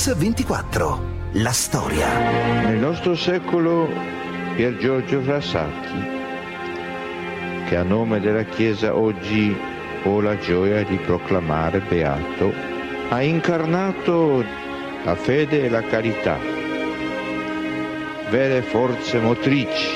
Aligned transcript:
Mix 0.00 0.16
24. 0.16 1.00
La 1.32 1.52
storia. 1.52 2.08
Nel 2.64 2.78
nostro 2.78 3.14
secolo 3.14 3.86
Pier 4.54 4.78
Giorgio 4.78 5.20
Frassati, 5.20 6.08
che 7.68 7.76
a 7.76 7.82
nome 7.82 8.18
della 8.18 8.44
Chiesa 8.44 8.96
oggi 8.96 9.54
ho 10.04 10.20
la 10.22 10.38
gioia 10.38 10.84
di 10.84 10.96
proclamare 10.96 11.80
beato, 11.80 12.50
ha 13.10 13.20
incarnato 13.20 14.42
la 15.04 15.14
fede 15.16 15.64
e 15.64 15.68
la 15.68 15.82
carità, 15.82 16.38
vere 18.30 18.62
forze 18.62 19.18
motrici 19.18 19.86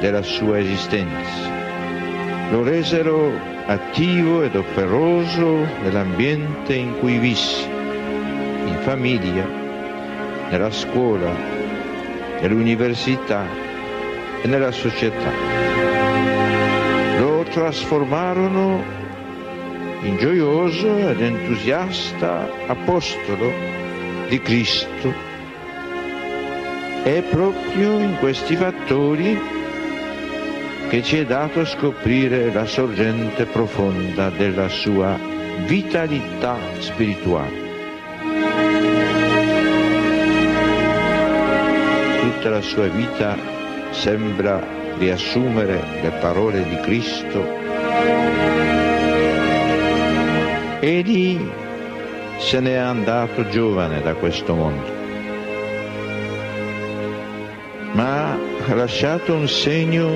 della 0.00 0.22
sua 0.22 0.60
esistenza. 0.60 2.48
Lo 2.52 2.62
resero 2.62 3.30
attivo 3.66 4.44
ed 4.44 4.56
operoso 4.56 5.66
nell'ambiente 5.82 6.72
in 6.72 6.98
cui 6.98 7.18
visse, 7.18 7.69
famiglia, 8.80 9.46
nella 10.50 10.70
scuola, 10.70 11.32
nell'università 12.40 13.44
e 14.42 14.48
nella 14.48 14.70
società. 14.70 15.30
Lo 17.18 17.44
trasformarono 17.44 18.82
in 20.02 20.16
gioioso 20.16 21.08
ed 21.08 21.20
entusiasta 21.20 22.50
apostolo 22.66 23.52
di 24.28 24.40
Cristo. 24.40 25.12
È 27.02 27.22
proprio 27.30 27.98
in 27.98 28.16
questi 28.18 28.56
fattori 28.56 29.38
che 30.88 31.02
ci 31.02 31.18
è 31.18 31.24
dato 31.24 31.64
scoprire 31.64 32.52
la 32.52 32.66
sorgente 32.66 33.44
profonda 33.44 34.30
della 34.30 34.68
sua 34.68 35.16
vitalità 35.66 36.56
spirituale. 36.78 37.59
Tutta 42.40 42.54
la 42.54 42.62
sua 42.62 42.86
vita 42.86 43.36
sembra 43.90 44.66
riassumere 44.96 45.78
le 46.00 46.10
parole 46.22 46.64
di 46.66 46.80
Cristo. 46.80 47.44
Egli 50.80 51.38
se 52.38 52.60
n'è 52.60 52.76
andato 52.76 53.46
giovane 53.50 54.00
da 54.00 54.14
questo 54.14 54.54
mondo, 54.54 54.90
ma 57.92 58.32
ha 58.32 58.74
lasciato 58.74 59.34
un 59.34 59.46
segno 59.46 60.08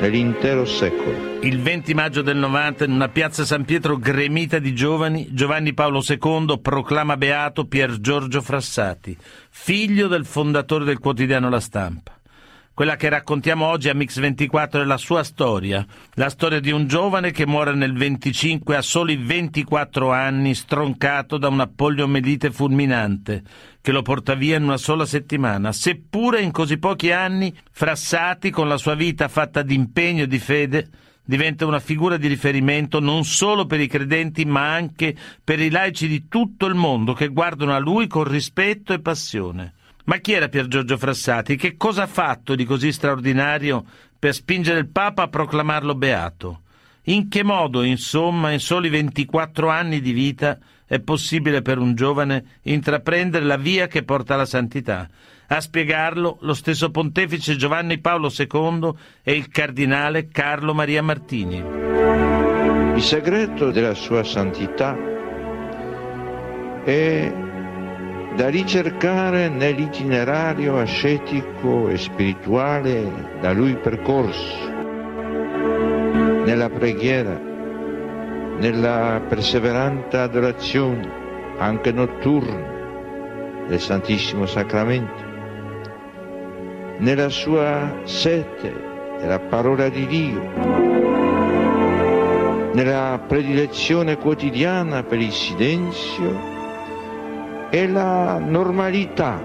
nell'intero 0.00 0.64
secolo. 0.64 1.38
Il 1.40 1.60
20 1.60 1.94
maggio 1.94 2.22
del 2.22 2.36
90, 2.36 2.84
in 2.84 2.92
una 2.92 3.08
piazza 3.08 3.44
San 3.44 3.64
Pietro 3.64 3.96
gremita 3.96 4.58
di 4.58 4.74
giovani, 4.74 5.28
Giovanni 5.32 5.74
Paolo 5.74 6.02
II 6.06 6.58
proclama 6.60 7.16
beato 7.16 7.66
Pier 7.66 8.00
Giorgio 8.00 8.40
Frassati, 8.40 9.16
figlio 9.50 10.08
del 10.08 10.26
fondatore 10.26 10.84
del 10.84 10.98
quotidiano 10.98 11.48
La 11.48 11.60
Stampa. 11.60 12.17
Quella 12.78 12.94
che 12.94 13.08
raccontiamo 13.08 13.66
oggi 13.66 13.88
a 13.88 13.94
Mix 13.94 14.20
24 14.20 14.82
è 14.82 14.84
la 14.84 14.98
sua 14.98 15.24
storia, 15.24 15.84
la 16.14 16.28
storia 16.28 16.60
di 16.60 16.70
un 16.70 16.86
giovane 16.86 17.32
che 17.32 17.44
muore 17.44 17.74
nel 17.74 17.92
25 17.92 18.76
a 18.76 18.82
soli 18.82 19.16
24 19.16 20.12
anni, 20.12 20.54
stroncato 20.54 21.38
da 21.38 21.48
una 21.48 21.66
poliomelite 21.66 22.52
fulminante, 22.52 23.42
che 23.80 23.90
lo 23.90 24.02
porta 24.02 24.34
via 24.34 24.58
in 24.58 24.62
una 24.62 24.76
sola 24.76 25.06
settimana, 25.06 25.72
seppure 25.72 26.40
in 26.40 26.52
così 26.52 26.78
pochi 26.78 27.10
anni, 27.10 27.52
Frassati, 27.68 28.50
con 28.50 28.68
la 28.68 28.76
sua 28.76 28.94
vita 28.94 29.26
fatta 29.26 29.62
di 29.62 29.74
impegno 29.74 30.22
e 30.22 30.28
di 30.28 30.38
fede, 30.38 30.88
diventa 31.24 31.66
una 31.66 31.80
figura 31.80 32.16
di 32.16 32.28
riferimento 32.28 33.00
non 33.00 33.24
solo 33.24 33.66
per 33.66 33.80
i 33.80 33.88
credenti 33.88 34.44
ma 34.44 34.72
anche 34.72 35.16
per 35.42 35.58
i 35.58 35.68
laici 35.68 36.06
di 36.06 36.28
tutto 36.28 36.66
il 36.66 36.76
mondo 36.76 37.12
che 37.12 37.26
guardano 37.26 37.74
a 37.74 37.78
lui 37.78 38.06
con 38.06 38.22
rispetto 38.22 38.92
e 38.92 39.00
passione. 39.00 39.72
Ma 40.08 40.16
chi 40.16 40.32
era 40.32 40.48
Pier 40.48 40.68
Giorgio 40.68 40.96
Frassati? 40.96 41.56
Che 41.56 41.76
cosa 41.76 42.04
ha 42.04 42.06
fatto 42.06 42.54
di 42.54 42.64
così 42.64 42.92
straordinario 42.92 43.84
per 44.18 44.32
spingere 44.32 44.78
il 44.78 44.88
Papa 44.88 45.24
a 45.24 45.28
proclamarlo 45.28 45.94
beato? 45.94 46.62
In 47.04 47.28
che 47.28 47.42
modo, 47.42 47.82
insomma, 47.82 48.50
in 48.50 48.58
soli 48.58 48.88
24 48.88 49.68
anni 49.68 50.00
di 50.00 50.12
vita 50.12 50.58
è 50.86 50.98
possibile 51.00 51.60
per 51.60 51.76
un 51.76 51.94
giovane 51.94 52.60
intraprendere 52.62 53.44
la 53.44 53.58
via 53.58 53.86
che 53.86 54.02
porta 54.02 54.32
alla 54.32 54.46
santità? 54.46 55.06
A 55.48 55.60
spiegarlo 55.60 56.38
lo 56.40 56.54
stesso 56.54 56.90
pontefice 56.90 57.56
Giovanni 57.56 57.98
Paolo 57.98 58.32
II 58.34 58.90
e 59.22 59.32
il 59.34 59.48
cardinale 59.48 60.28
Carlo 60.28 60.72
Maria 60.72 61.02
Martini. 61.02 61.62
Il 62.94 63.02
segreto 63.02 63.70
della 63.70 63.94
sua 63.94 64.24
santità 64.24 64.96
è 66.82 67.46
da 68.38 68.48
ricercare 68.50 69.48
nell'itinerario 69.48 70.78
ascetico 70.78 71.88
e 71.88 71.98
spirituale 71.98 73.36
da 73.40 73.50
lui 73.50 73.74
percorso, 73.74 74.70
nella 76.44 76.68
preghiera, 76.70 77.36
nella 78.58 79.20
perseverante 79.28 80.18
adorazione, 80.18 81.10
anche 81.58 81.90
notturna, 81.90 83.66
del 83.66 83.80
Santissimo 83.80 84.46
Sacramento, 84.46 85.24
nella 86.98 87.30
sua 87.30 88.02
sete 88.04 88.72
della 89.18 89.40
parola 89.40 89.88
di 89.88 90.06
Dio, 90.06 90.50
nella 92.72 93.20
predilezione 93.26 94.16
quotidiana 94.16 95.02
per 95.02 95.18
il 95.18 95.32
silenzio 95.32 96.57
è 97.70 97.86
la 97.86 98.38
normalità 98.38 99.38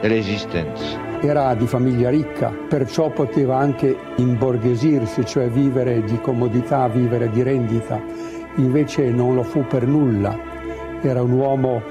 dell'esistenza. 0.00 1.00
Era 1.20 1.54
di 1.54 1.66
famiglia 1.66 2.10
ricca, 2.10 2.52
perciò 2.68 3.10
poteva 3.10 3.56
anche 3.56 3.96
imborghesirsi, 4.16 5.24
cioè 5.24 5.48
vivere 5.48 6.02
di 6.04 6.20
comodità, 6.20 6.88
vivere 6.88 7.28
di 7.30 7.42
rendita. 7.42 8.00
Invece 8.56 9.10
non 9.10 9.34
lo 9.34 9.42
fu 9.42 9.64
per 9.66 9.86
nulla. 9.86 10.36
Era 11.00 11.22
un 11.22 11.32
uomo 11.32 11.82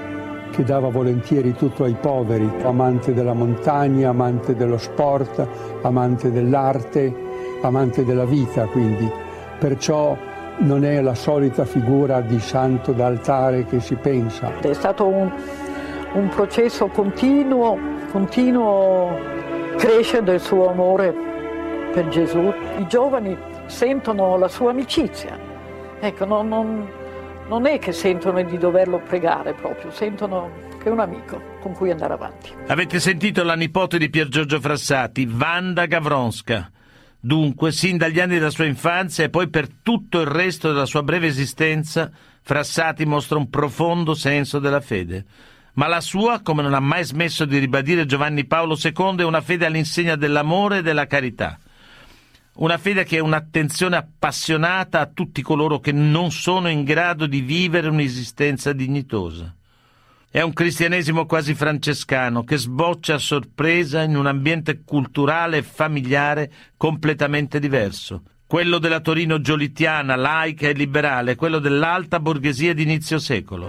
che 0.50 0.64
dava 0.64 0.88
volentieri 0.88 1.54
tutto 1.54 1.84
ai 1.84 1.96
poveri, 1.98 2.50
amante 2.62 3.12
della 3.12 3.34
montagna, 3.34 4.10
amante 4.10 4.54
dello 4.54 4.78
sport, 4.78 5.46
amante 5.82 6.30
dell'arte, 6.30 7.14
amante 7.62 8.04
della 8.04 8.26
vita 8.26 8.66
quindi. 8.66 9.10
Perciò 9.58 10.16
non 10.62 10.84
è 10.84 11.00
la 11.00 11.14
solita 11.14 11.64
figura 11.64 12.20
di 12.20 12.38
santo 12.38 12.92
d'altare 12.92 13.64
che 13.64 13.80
si 13.80 13.94
pensa. 13.96 14.52
È 14.60 14.72
stato 14.72 15.06
un, 15.06 15.30
un 16.14 16.28
processo 16.28 16.86
continuo, 16.86 17.78
continuo 18.10 19.18
crescere 19.76 20.22
del 20.22 20.40
suo 20.40 20.70
amore 20.70 21.12
per 21.92 22.08
Gesù. 22.08 22.52
I 22.78 22.86
giovani 22.86 23.36
sentono 23.66 24.36
la 24.36 24.48
sua 24.48 24.70
amicizia. 24.70 25.36
Ecco, 26.00 26.24
non, 26.24 26.48
non, 26.48 26.88
non 27.48 27.66
è 27.66 27.78
che 27.78 27.92
sentono 27.92 28.42
di 28.42 28.58
doverlo 28.58 29.00
pregare 29.00 29.54
proprio, 29.54 29.90
sentono 29.90 30.70
che 30.78 30.88
è 30.88 30.92
un 30.92 31.00
amico 31.00 31.40
con 31.60 31.72
cui 31.72 31.90
andare 31.90 32.14
avanti. 32.14 32.50
Avete 32.68 33.00
sentito 33.00 33.42
la 33.42 33.54
nipote 33.54 33.98
di 33.98 34.10
Pier 34.10 34.28
Giorgio 34.28 34.60
Frassati, 34.60 35.24
Wanda 35.26 35.86
Gavronska. 35.86 36.70
Dunque, 37.24 37.70
sin 37.70 37.98
dagli 37.98 38.18
anni 38.18 38.34
della 38.34 38.50
sua 38.50 38.64
infanzia 38.64 39.22
e 39.22 39.30
poi 39.30 39.48
per 39.48 39.68
tutto 39.80 40.18
il 40.18 40.26
resto 40.26 40.72
della 40.72 40.86
sua 40.86 41.04
breve 41.04 41.28
esistenza, 41.28 42.10
Frassati 42.40 43.06
mostra 43.06 43.38
un 43.38 43.48
profondo 43.48 44.14
senso 44.14 44.58
della 44.58 44.80
fede. 44.80 45.24
Ma 45.74 45.86
la 45.86 46.00
sua, 46.00 46.40
come 46.42 46.62
non 46.62 46.74
ha 46.74 46.80
mai 46.80 47.04
smesso 47.04 47.44
di 47.44 47.58
ribadire 47.58 48.06
Giovanni 48.06 48.44
Paolo 48.44 48.76
II, 48.76 49.18
è 49.18 49.22
una 49.22 49.40
fede 49.40 49.66
all'insegna 49.66 50.16
dell'amore 50.16 50.78
e 50.78 50.82
della 50.82 51.06
carità. 51.06 51.60
Una 52.54 52.76
fede 52.76 53.04
che 53.04 53.18
è 53.18 53.20
un'attenzione 53.20 53.94
appassionata 53.94 54.98
a 54.98 55.06
tutti 55.06 55.42
coloro 55.42 55.78
che 55.78 55.92
non 55.92 56.32
sono 56.32 56.68
in 56.68 56.82
grado 56.82 57.26
di 57.26 57.40
vivere 57.40 57.86
un'esistenza 57.86 58.72
dignitosa. 58.72 59.54
È 60.34 60.40
un 60.40 60.54
cristianesimo 60.54 61.26
quasi 61.26 61.52
francescano 61.52 62.42
che 62.42 62.56
sboccia 62.56 63.16
a 63.16 63.18
sorpresa 63.18 64.00
in 64.00 64.16
un 64.16 64.24
ambiente 64.24 64.80
culturale 64.82 65.58
e 65.58 65.62
familiare 65.62 66.50
completamente 66.78 67.58
diverso. 67.58 68.22
Quello 68.46 68.78
della 68.78 69.00
Torino 69.00 69.42
giolitiana, 69.42 70.16
laica 70.16 70.68
e 70.68 70.72
liberale, 70.72 71.34
quello 71.34 71.58
dell'alta 71.58 72.18
borghesia 72.18 72.72
di 72.72 72.82
inizio 72.82 73.18
secolo. 73.18 73.68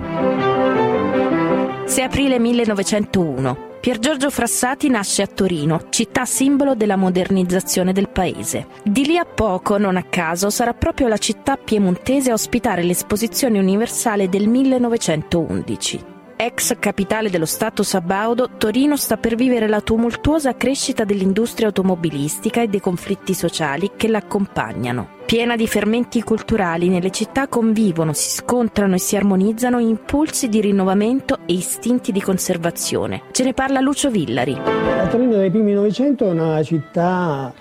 6 1.85 2.01
aprile 2.01 2.39
1901. 2.39 3.71
Pier 3.81 3.99
Giorgio 3.99 4.29
Frassati 4.29 4.87
nasce 4.87 5.21
a 5.21 5.27
Torino, 5.27 5.87
città 5.89 6.23
simbolo 6.23 6.75
della 6.75 6.95
modernizzazione 6.95 7.91
del 7.91 8.07
paese. 8.07 8.67
Di 8.85 9.05
lì 9.05 9.17
a 9.17 9.25
poco, 9.25 9.77
non 9.77 9.97
a 9.97 10.03
caso, 10.03 10.49
sarà 10.49 10.73
proprio 10.73 11.09
la 11.09 11.17
città 11.17 11.57
piemontese 11.57 12.29
a 12.29 12.35
ospitare 12.35 12.83
l'esposizione 12.83 13.59
universale 13.59 14.29
del 14.29 14.47
1911. 14.47 16.12
Ex 16.35 16.77
capitale 16.79 17.29
dello 17.29 17.45
Stato 17.45 17.83
sabaudo, 17.83 18.49
Torino 18.57 18.97
sta 18.97 19.17
per 19.17 19.35
vivere 19.35 19.67
la 19.67 19.81
tumultuosa 19.81 20.55
crescita 20.55 21.03
dell'industria 21.03 21.67
automobilistica 21.67 22.61
e 22.61 22.67
dei 22.67 22.79
conflitti 22.79 23.33
sociali 23.33 23.91
che 23.95 24.07
l'accompagnano. 24.07 25.21
Piena 25.25 25.55
di 25.55 25.67
fermenti 25.67 26.21
culturali, 26.21 26.89
nelle 26.89 27.11
città 27.11 27.47
convivono, 27.47 28.13
si 28.13 28.29
scontrano 28.29 28.95
e 28.95 28.99
si 28.99 29.15
armonizzano 29.15 29.79
impulsi 29.79 30.49
di 30.49 30.59
rinnovamento 30.59 31.39
e 31.45 31.53
istinti 31.53 32.11
di 32.11 32.21
conservazione. 32.21 33.23
Ce 33.31 33.43
ne 33.43 33.53
parla 33.53 33.79
Lucio 33.79 34.09
Villari. 34.09 34.53
La 34.53 35.07
Torino 35.07 35.37
dei 35.37 35.49
primi 35.49 35.73
Novecento 35.73 36.25
è 36.25 36.31
una 36.31 36.61
città 36.61 37.53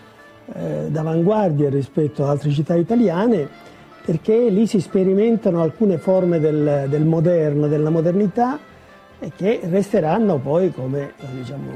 eh, 0.54 0.86
d'avanguardia 0.88 1.70
rispetto 1.70 2.24
ad 2.24 2.30
altre 2.30 2.50
città 2.50 2.74
italiane 2.74 3.70
perché 4.04 4.48
lì 4.48 4.66
si 4.66 4.80
sperimentano 4.80 5.62
alcune 5.62 5.98
forme 5.98 6.40
del, 6.40 6.86
del 6.88 7.04
moderno, 7.04 7.68
della 7.68 7.90
modernità 7.90 8.58
che 9.36 9.60
resteranno 9.62 10.38
poi 10.38 10.72
come 10.72 11.12
diciamo, 11.30 11.70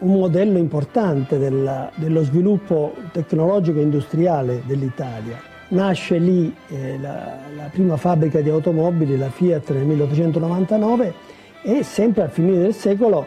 un 0.00 0.18
modello 0.18 0.58
importante 0.58 1.38
della, 1.38 1.90
dello 1.94 2.22
sviluppo 2.22 2.94
tecnologico 3.12 3.78
e 3.78 3.82
industriale 3.82 4.62
dell'Italia. 4.66 5.40
Nasce 5.68 6.18
lì 6.18 6.54
eh, 6.68 6.98
la, 7.00 7.38
la, 7.56 7.70
prima 7.72 7.96
fabbrica 7.96 8.40
di 8.40 8.50
automobili, 8.50 9.16
la 9.16 9.30
Fiat 9.30 9.70
nel 9.70 9.84
1899 9.84 11.14
e 11.62 11.82
sempre 11.82 12.24
al 12.24 12.30
finire 12.30 12.60
del 12.60 12.74
secolo, 12.74 13.26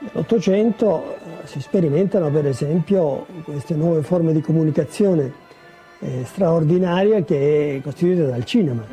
nell'Ottocento, 0.00 1.14
eh, 1.14 1.46
si 1.46 1.60
sperimentano 1.60 2.30
per 2.30 2.46
esempio 2.46 3.26
queste 3.44 3.74
nuove 3.74 4.02
forme 4.02 4.32
di 4.32 4.40
comunicazione 4.40 5.50
eh, 6.02 6.24
straordinaria 6.24 7.22
che 7.22 7.76
è 7.76 7.80
costituita 7.80 8.24
dal 8.24 8.44
cinema. 8.44 8.84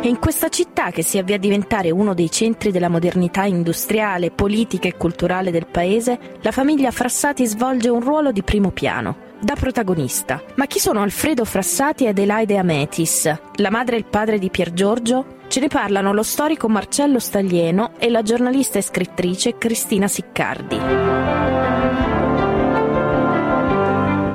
È 0.00 0.06
in 0.06 0.18
questa 0.18 0.50
città 0.50 0.90
che 0.90 1.02
si 1.02 1.16
avvia 1.16 1.36
a 1.36 1.38
diventare 1.38 1.90
uno 1.90 2.12
dei 2.12 2.30
centri 2.30 2.70
della 2.70 2.90
modernità 2.90 3.44
industriale, 3.44 4.30
politica 4.30 4.86
e 4.86 4.98
culturale 4.98 5.50
del 5.50 5.66
paese, 5.66 6.18
la 6.42 6.50
famiglia 6.50 6.90
Frassati 6.90 7.46
svolge 7.46 7.88
un 7.88 8.00
ruolo 8.00 8.30
di 8.30 8.42
primo 8.42 8.70
piano, 8.70 9.16
da 9.40 9.54
protagonista. 9.54 10.42
Ma 10.56 10.66
chi 10.66 10.78
sono 10.78 11.00
Alfredo 11.00 11.46
Frassati 11.46 12.04
e 12.04 12.08
Adelaide 12.08 12.58
Ametis? 12.58 13.34
La 13.54 13.70
madre 13.70 13.96
e 13.96 14.00
il 14.00 14.04
padre 14.04 14.38
di 14.38 14.50
Pier 14.50 14.74
Giorgio? 14.74 15.38
Ce 15.48 15.60
ne 15.60 15.68
parlano 15.68 16.12
lo 16.12 16.22
storico 16.22 16.68
Marcello 16.68 17.18
Staglieno 17.18 17.92
e 17.98 18.10
la 18.10 18.20
giornalista 18.20 18.78
e 18.78 18.82
scrittrice 18.82 19.56
Cristina 19.56 20.06
Siccardi. 20.06 21.83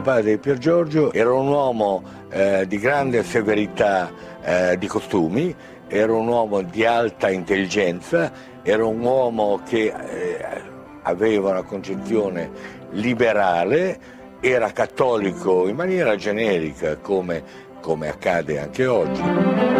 Padre 0.09 0.31
di 0.31 0.37
Pier 0.39 0.57
Giorgio 0.57 1.13
era 1.13 1.31
un 1.31 1.47
uomo 1.49 2.01
eh, 2.31 2.65
di 2.65 2.79
grande 2.79 3.21
severità 3.21 4.11
eh, 4.41 4.75
di 4.79 4.87
costumi, 4.87 5.55
era 5.87 6.11
un 6.11 6.27
uomo 6.27 6.63
di 6.63 6.83
alta 6.83 7.29
intelligenza, 7.29 8.31
era 8.63 8.87
un 8.87 8.99
uomo 9.01 9.61
che 9.67 9.93
eh, 9.93 10.61
aveva 11.03 11.51
una 11.51 11.61
concezione 11.61 12.49
liberale, 12.93 13.99
era 14.39 14.71
cattolico 14.71 15.67
in 15.67 15.75
maniera 15.75 16.15
generica 16.15 16.97
come, 16.97 17.43
come 17.79 18.09
accade 18.09 18.59
anche 18.59 18.87
oggi. 18.87 19.78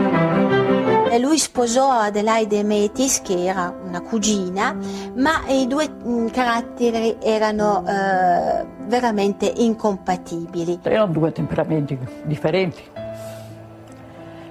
E 1.10 1.18
lui 1.18 1.40
sposò 1.40 1.90
Adelaide 1.90 2.64
Metis, 2.64 3.22
che 3.22 3.46
era 3.46 3.76
una 3.84 4.02
cugina, 4.02 4.78
ma 5.16 5.42
i 5.48 5.66
due 5.66 5.90
mm, 5.90 6.28
caratteri 6.28 7.18
erano 7.20 7.84
eh, 7.88 8.66
veramente 8.86 9.52
incompatibili. 9.58 10.80
Erano 10.84 11.12
due 11.12 11.32
temperamenti 11.32 11.98
differenti. 12.24 12.84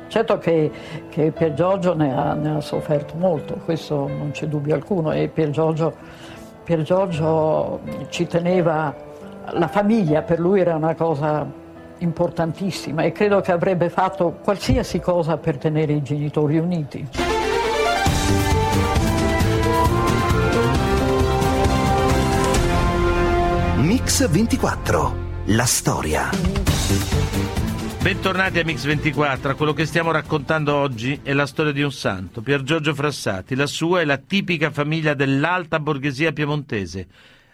Certo 0.08 0.38
che, 0.38 0.70
che 1.10 1.31
Pier 1.31 1.55
Giorgio 1.55 1.94
ne 1.94 2.16
ha, 2.16 2.32
ne 2.32 2.56
ha, 2.56 2.60
sofferto 2.60 3.14
molto, 3.16 3.60
questo 3.64 4.08
non 4.08 4.31
c'è 4.32 4.46
dubbio 4.46 4.75
alcuno, 4.75 5.12
e 5.12 5.28
Pier 5.28 5.50
Giorgio, 5.50 5.94
Pier 6.64 6.82
Giorgio 6.82 7.81
ci 8.08 8.26
teneva, 8.26 8.94
la 9.52 9.69
famiglia 9.69 10.22
per 10.22 10.40
lui 10.40 10.60
era 10.60 10.75
una 10.75 10.94
cosa 10.94 11.46
importantissima 11.99 13.03
e 13.03 13.12
credo 13.12 13.41
che 13.41 13.53
avrebbe 13.53 13.91
fatto 13.91 14.39
qualsiasi 14.43 15.00
cosa 15.00 15.37
per 15.37 15.59
tenere 15.59 15.93
i 15.93 16.03
genitori 16.03 16.59
uniti. 16.59 17.09
Mix 23.77 24.29
24, 24.29 25.15
la 25.47 25.65
storia. 25.65 26.31
Bentornati 28.01 28.59
a 28.59 28.65
Mix24, 28.65 29.55
quello 29.55 29.73
che 29.73 29.85
stiamo 29.85 30.11
raccontando 30.11 30.75
oggi 30.75 31.21
è 31.23 31.33
la 31.33 31.47
storia 31.47 31.73
di 31.73 31.83
un 31.83 31.93
santo, 31.93 32.41
Pier 32.41 32.62
Giorgio 32.62 32.94
Frassati. 32.94 33.55
La 33.55 33.67
sua 33.67 34.01
è 34.01 34.05
la 34.05 34.17
tipica 34.17 34.71
famiglia 34.71 35.15
dell'alta 35.15 35.81
borghesia 35.81 36.33
piemontese, 36.33 37.06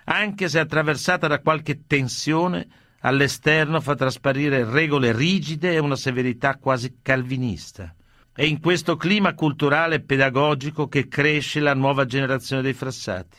anche 0.04 0.48
se 0.48 0.58
attraversata 0.58 1.26
da 1.26 1.40
qualche 1.40 1.86
tensione, 1.86 2.68
all'esterno 3.04 3.80
fa 3.80 3.94
trasparire 3.94 4.64
regole 4.64 5.12
rigide 5.12 5.72
e 5.72 5.78
una 5.78 5.96
severità 5.96 6.56
quasi 6.56 6.98
calvinista. 7.02 7.94
È 8.32 8.42
in 8.42 8.60
questo 8.60 8.96
clima 8.96 9.34
culturale 9.34 9.96
e 9.96 10.00
pedagogico 10.00 10.88
che 10.88 11.06
cresce 11.06 11.60
la 11.60 11.74
nuova 11.74 12.06
generazione 12.06 12.62
dei 12.62 12.72
Frassati. 12.72 13.38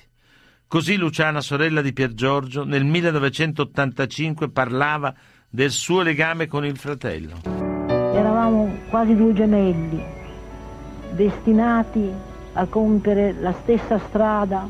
Così 0.68 0.96
Luciana, 0.96 1.42
sorella 1.42 1.82
di 1.82 1.94
Pier 1.94 2.14
Giorgio, 2.14 2.64
nel 2.64 2.86
1985 2.86 4.50
parlava 4.50 5.14
del 5.50 5.72
suo 5.72 6.02
legame 6.02 6.48
con 6.48 6.64
il 6.64 6.78
fratello. 6.78 7.42
Eravamo 7.86 8.82
quasi 8.90 9.16
due 9.16 9.34
gemelli, 9.34 10.02
destinati 11.12 12.10
a 12.54 12.66
compiere 12.68 13.34
la 13.40 13.54
stessa 13.64 14.00
strada 14.08 14.68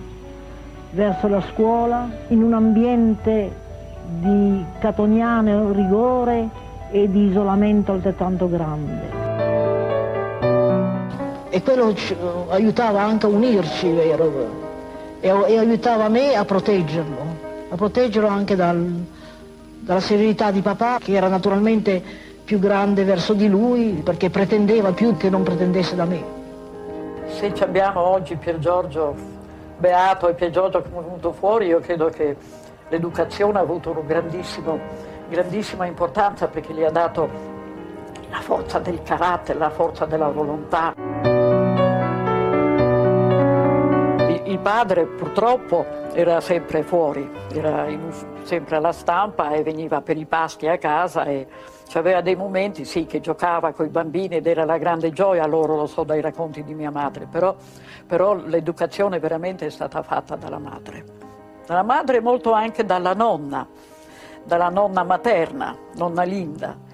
verso 0.91 1.27
la 1.27 1.41
scuola 1.41 2.09
in 2.29 2.41
un 2.41 2.53
ambiente 2.53 3.63
di 4.07 4.65
catoniano 4.79 5.71
rigore 5.71 6.49
e 6.91 7.09
di 7.09 7.27
isolamento 7.27 7.91
altrettanto 7.91 8.49
grande. 8.49 9.23
E 11.49 11.61
quello 11.61 11.93
ci 11.93 12.15
aiutava 12.49 13.01
anche 13.01 13.25
a 13.25 13.29
unirci, 13.29 13.91
vero? 13.91 14.63
E, 15.19 15.29
e 15.29 15.57
aiutava 15.57 16.09
me 16.09 16.35
a 16.35 16.43
proteggerlo, 16.43 17.25
a 17.69 17.75
proteggerlo 17.75 18.27
anche 18.27 18.55
dal, 18.55 19.05
dalla 19.79 19.99
severità 19.99 20.51
di 20.51 20.61
papà, 20.61 20.97
che 21.01 21.13
era 21.13 21.27
naturalmente 21.27 22.01
più 22.43 22.59
grande 22.59 23.03
verso 23.03 23.33
di 23.33 23.47
lui, 23.47 24.01
perché 24.03 24.29
pretendeva 24.29 24.91
più 24.91 25.17
che 25.17 25.29
non 25.29 25.43
pretendesse 25.43 25.95
da 25.95 26.05
me. 26.05 26.23
Se 27.27 27.51
abbiamo 27.59 28.01
oggi 28.01 28.35
Pier 28.35 28.59
Giorgio 28.59 29.15
beato 29.77 30.27
e 30.27 30.33
Pier 30.33 30.51
Giorgio 30.51 30.81
che 30.81 30.87
è 30.87 30.91
venuto 30.91 31.31
fuori, 31.31 31.67
io 31.67 31.79
credo 31.79 32.09
che 32.09 32.35
l'educazione 32.89 33.57
ha 33.57 33.61
avuto 33.61 33.91
una 33.91 34.01
grandissima 34.01 35.85
importanza 35.85 36.47
perché 36.47 36.73
gli 36.73 36.83
ha 36.83 36.91
dato 36.91 37.53
la 38.29 38.41
forza 38.41 38.79
del 38.79 39.01
carattere, 39.01 39.57
la 39.57 39.69
forza 39.69 40.05
della 40.05 40.29
volontà. 40.29 40.93
Il 44.43 44.59
padre 44.59 45.05
purtroppo 45.05 45.85
era 46.13 46.39
sempre 46.39 46.83
fuori, 46.83 47.29
era 47.51 47.87
in, 47.87 48.11
sempre 48.43 48.77
alla 48.77 48.91
stampa 48.91 49.51
e 49.51 49.63
veniva 49.63 50.01
per 50.01 50.17
i 50.17 50.25
pasti 50.25 50.67
a 50.67 50.77
casa 50.77 51.25
e 51.25 51.47
aveva 51.93 52.21
dei 52.21 52.35
momenti 52.35 52.85
sì 52.85 53.05
che 53.05 53.19
giocava 53.19 53.71
con 53.73 53.85
i 53.85 53.89
bambini 53.89 54.35
ed 54.35 54.47
era 54.47 54.65
la 54.65 54.77
grande 54.77 55.11
gioia 55.11 55.45
loro, 55.45 55.75
lo 55.75 55.87
so 55.87 56.03
dai 56.03 56.21
racconti 56.21 56.63
di 56.63 56.73
mia 56.73 56.91
madre, 56.91 57.27
però, 57.29 57.55
però 58.05 58.33
l'educazione 58.33 59.19
veramente 59.19 59.65
è 59.65 59.69
stata 59.69 60.01
fatta 60.03 60.35
dalla 60.35 60.59
madre. 60.59 61.24
Dalla 61.65 61.83
madre 61.83 62.17
e 62.17 62.21
molto 62.21 62.51
anche 62.51 62.85
dalla 62.85 63.13
nonna, 63.13 63.67
dalla 64.43 64.69
nonna 64.69 65.03
materna, 65.03 65.75
nonna 65.95 66.23
Linda 66.23 66.85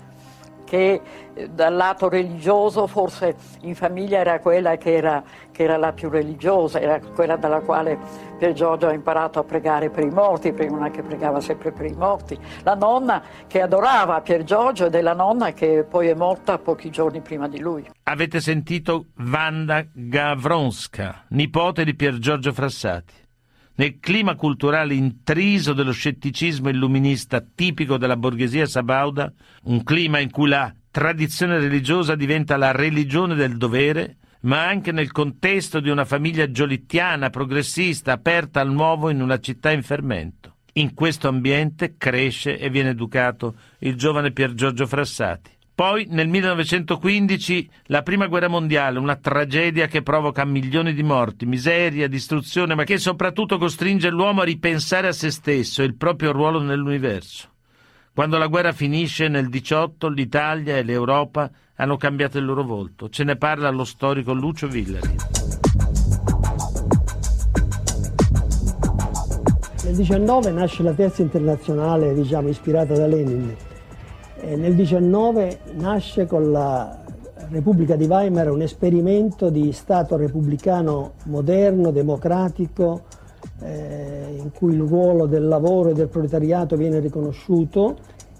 che 0.71 1.01
eh, 1.33 1.49
dal 1.49 1.75
lato 1.75 2.07
religioso 2.07 2.87
forse 2.87 3.35
in 3.63 3.75
famiglia 3.75 4.19
era 4.19 4.39
quella 4.39 4.77
che 4.77 4.93
era, 4.95 5.21
che 5.51 5.63
era, 5.63 5.75
la 5.75 5.91
più 5.91 6.07
religiosa, 6.07 6.79
era 6.79 6.97
quella 7.13 7.35
dalla 7.35 7.59
quale 7.59 7.97
Pier 8.37 8.53
Giorgio 8.53 8.87
ha 8.87 8.93
imparato 8.93 9.39
a 9.39 9.43
pregare 9.43 9.89
per 9.89 10.05
i 10.05 10.09
morti, 10.09 10.53
prima 10.53 10.89
che 10.89 11.01
pregava 11.01 11.41
sempre 11.41 11.73
per 11.73 11.87
i 11.87 11.93
morti. 11.93 12.39
La 12.63 12.75
nonna 12.75 13.21
che 13.47 13.61
adorava 13.61 14.21
Pier 14.21 14.45
Giorgio 14.45 14.85
ed 14.85 14.95
è 14.95 15.01
la 15.01 15.13
nonna 15.13 15.51
che 15.51 15.85
poi 15.87 16.07
è 16.07 16.13
morta 16.13 16.57
pochi 16.57 16.89
giorni 16.89 17.19
prima 17.19 17.49
di 17.49 17.59
lui. 17.59 17.85
Avete 18.03 18.39
sentito 18.39 19.07
Wanda 19.17 19.85
Gavronska, 19.91 21.25
nipote 21.31 21.83
di 21.83 21.93
Pier 21.95 22.17
Giorgio 22.17 22.53
Frassati. 22.53 23.20
Nel 23.81 23.97
clima 23.99 24.35
culturale 24.35 24.93
intriso 24.93 25.73
dello 25.73 25.91
scetticismo 25.91 26.69
illuminista 26.69 27.41
tipico 27.41 27.97
della 27.97 28.15
borghesia 28.15 28.67
sabauda, 28.67 29.33
un 29.63 29.81
clima 29.83 30.19
in 30.19 30.29
cui 30.29 30.49
la 30.49 30.71
tradizione 30.91 31.57
religiosa 31.57 32.13
diventa 32.13 32.57
la 32.57 32.71
religione 32.73 33.33
del 33.33 33.57
dovere, 33.57 34.17
ma 34.41 34.67
anche 34.67 34.91
nel 34.91 35.11
contesto 35.11 35.79
di 35.79 35.89
una 35.89 36.05
famiglia 36.05 36.51
giolittiana, 36.51 37.31
progressista, 37.31 38.11
aperta 38.11 38.61
al 38.61 38.71
nuovo 38.71 39.09
in 39.09 39.19
una 39.19 39.39
città 39.39 39.71
in 39.71 39.81
fermento. 39.81 40.57
In 40.73 40.93
questo 40.93 41.27
ambiente 41.27 41.95
cresce 41.97 42.59
e 42.59 42.69
viene 42.69 42.91
educato 42.91 43.55
il 43.79 43.95
giovane 43.95 44.31
Pier 44.31 44.53
Giorgio 44.53 44.85
Frassati. 44.85 45.49
Poi 45.73 46.05
nel 46.09 46.27
1915 46.27 47.69
la 47.85 48.03
prima 48.03 48.27
guerra 48.27 48.47
mondiale, 48.47 48.99
una 48.99 49.15
tragedia 49.15 49.87
che 49.87 50.03
provoca 50.03 50.45
milioni 50.45 50.93
di 50.93 51.01
morti, 51.01 51.45
miseria, 51.45 52.07
distruzione, 52.07 52.75
ma 52.75 52.83
che 52.83 52.97
soprattutto 52.97 53.57
costringe 53.57 54.09
l'uomo 54.09 54.41
a 54.41 54.45
ripensare 54.45 55.07
a 55.07 55.13
se 55.13 55.31
stesso 55.31 55.81
e 55.81 55.85
il 55.85 55.95
proprio 55.95 56.31
ruolo 56.31 56.61
nell'universo. 56.61 57.49
Quando 58.13 58.37
la 58.37 58.47
guerra 58.47 58.73
finisce 58.73 59.29
nel 59.29 59.47
18 59.47 60.09
l'Italia 60.09 60.77
e 60.77 60.83
l'Europa 60.83 61.49
hanno 61.75 61.97
cambiato 61.97 62.37
il 62.37 62.45
loro 62.45 62.63
volto. 62.63 63.09
Ce 63.09 63.23
ne 63.23 63.37
parla 63.37 63.69
lo 63.69 63.85
storico 63.85 64.33
Lucio 64.33 64.67
Villari. 64.67 65.15
Nel 69.83 69.95
19 69.95 70.51
nasce 70.51 70.83
la 70.83 70.93
terza 70.93 71.23
internazionale, 71.23 72.13
diciamo, 72.13 72.49
ispirata 72.49 72.93
da 72.93 73.07
Lenin. 73.07 73.55
E 74.43 74.55
nel 74.55 74.73
19 74.73 75.59
nasce 75.75 76.25
con 76.25 76.51
la 76.51 76.99
Repubblica 77.49 77.95
di 77.95 78.05
Weimar 78.05 78.49
un 78.49 78.63
esperimento 78.63 79.51
di 79.51 79.71
Stato 79.71 80.17
repubblicano 80.17 81.13
moderno, 81.25 81.91
democratico, 81.91 83.03
eh, 83.59 84.35
in 84.41 84.51
cui 84.51 84.73
il 84.73 84.81
ruolo 84.81 85.27
del 85.27 85.47
lavoro 85.47 85.89
e 85.89 85.93
del 85.93 86.07
proletariato 86.07 86.75
viene 86.75 86.99
riconosciuto. 86.99 87.97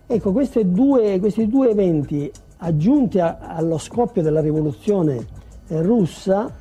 Ecco, 0.08 0.32
due, 0.32 1.20
questi 1.20 1.48
due 1.48 1.70
eventi 1.70 2.32
aggiunti 2.58 3.20
a, 3.20 3.38
allo 3.40 3.78
scoppio 3.78 4.24
della 4.24 4.42
rivoluzione 4.42 5.26
eh, 5.68 5.82
russa 5.84 6.52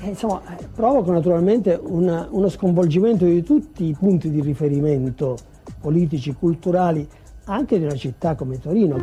eh, 0.00 0.08
insomma, 0.08 0.40
provocano 0.74 1.16
naturalmente 1.16 1.78
una, 1.80 2.26
uno 2.30 2.48
sconvolgimento 2.48 3.24
di 3.24 3.42
tutti 3.42 3.84
i 3.84 3.96
punti 3.98 4.30
di 4.30 4.40
riferimento 4.40 5.36
politici, 5.80 6.34
culturali, 6.34 7.06
anche 7.52 7.78
di 7.78 7.84
una 7.84 7.96
città 7.96 8.34
come 8.34 8.58
Torino. 8.58 8.96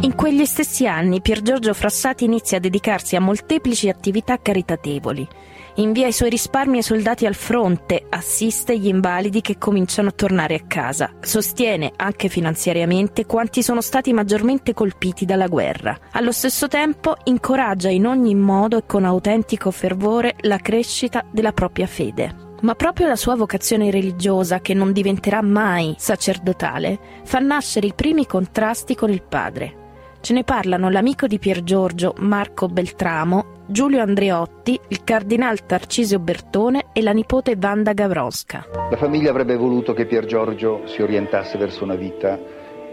In 0.00 0.14
quegli 0.16 0.44
stessi 0.44 0.86
anni 0.86 1.20
Pier 1.20 1.42
Giorgio 1.42 1.74
Frassati 1.74 2.24
inizia 2.24 2.56
a 2.56 2.60
dedicarsi 2.60 3.14
a 3.14 3.20
molteplici 3.20 3.88
attività 3.88 4.36
caritatevoli 4.40 5.28
invia 5.76 6.06
i 6.06 6.12
suoi 6.12 6.30
risparmi 6.30 6.78
ai 6.78 6.82
soldati 6.82 7.24
al 7.24 7.34
fronte, 7.34 8.04
assiste 8.08 8.78
gli 8.78 8.88
invalidi 8.88 9.40
che 9.40 9.58
cominciano 9.58 10.08
a 10.08 10.12
tornare 10.12 10.54
a 10.56 10.64
casa, 10.66 11.12
sostiene 11.20 11.92
anche 11.96 12.28
finanziariamente 12.28 13.24
quanti 13.24 13.62
sono 13.62 13.80
stati 13.80 14.12
maggiormente 14.12 14.74
colpiti 14.74 15.24
dalla 15.24 15.46
guerra. 15.46 15.96
Allo 16.12 16.32
stesso 16.32 16.68
tempo 16.68 17.16
incoraggia 17.24 17.88
in 17.88 18.06
ogni 18.06 18.34
modo 18.34 18.78
e 18.78 18.86
con 18.86 19.04
autentico 19.04 19.70
fervore 19.70 20.34
la 20.40 20.58
crescita 20.58 21.24
della 21.30 21.52
propria 21.52 21.86
fede. 21.86 22.50
Ma 22.62 22.74
proprio 22.74 23.08
la 23.08 23.16
sua 23.16 23.34
vocazione 23.34 23.90
religiosa, 23.90 24.60
che 24.60 24.72
non 24.72 24.92
diventerà 24.92 25.42
mai 25.42 25.94
sacerdotale, 25.98 26.98
fa 27.24 27.38
nascere 27.38 27.88
i 27.88 27.92
primi 27.94 28.26
contrasti 28.26 28.94
con 28.94 29.10
il 29.10 29.22
padre. 29.22 29.80
Ce 30.20 30.32
ne 30.32 30.44
parlano 30.44 30.88
l'amico 30.88 31.26
di 31.26 31.40
Pier 31.40 31.64
Giorgio, 31.64 32.14
Marco 32.18 32.68
Beltramo, 32.68 33.64
Giulio 33.66 34.00
Andreotti, 34.00 34.78
il 34.88 35.02
cardinal 35.02 35.66
Tarcisio 35.66 36.20
Bertone 36.20 36.90
e 36.92 37.02
la 37.02 37.10
nipote 37.10 37.56
Wanda 37.60 37.92
Gavronska. 37.92 38.66
La 38.90 38.96
famiglia 38.96 39.30
avrebbe 39.30 39.56
voluto 39.56 39.92
che 39.92 40.06
Pier 40.06 40.24
Giorgio 40.26 40.82
si 40.86 41.02
orientasse 41.02 41.58
verso 41.58 41.82
una 41.82 41.96
vita 41.96 42.38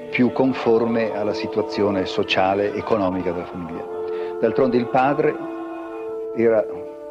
più 0.10 0.32
conforme 0.32 1.16
alla 1.16 1.34
situazione 1.34 2.08
sociale 2.08 2.74
e 2.74 2.80
economica 2.80 3.32
della 3.32 3.46
famiglia. 3.46 3.86
D'altronde 4.42 4.78
il 4.78 4.88
padre 4.88 5.36
era, 6.36 6.66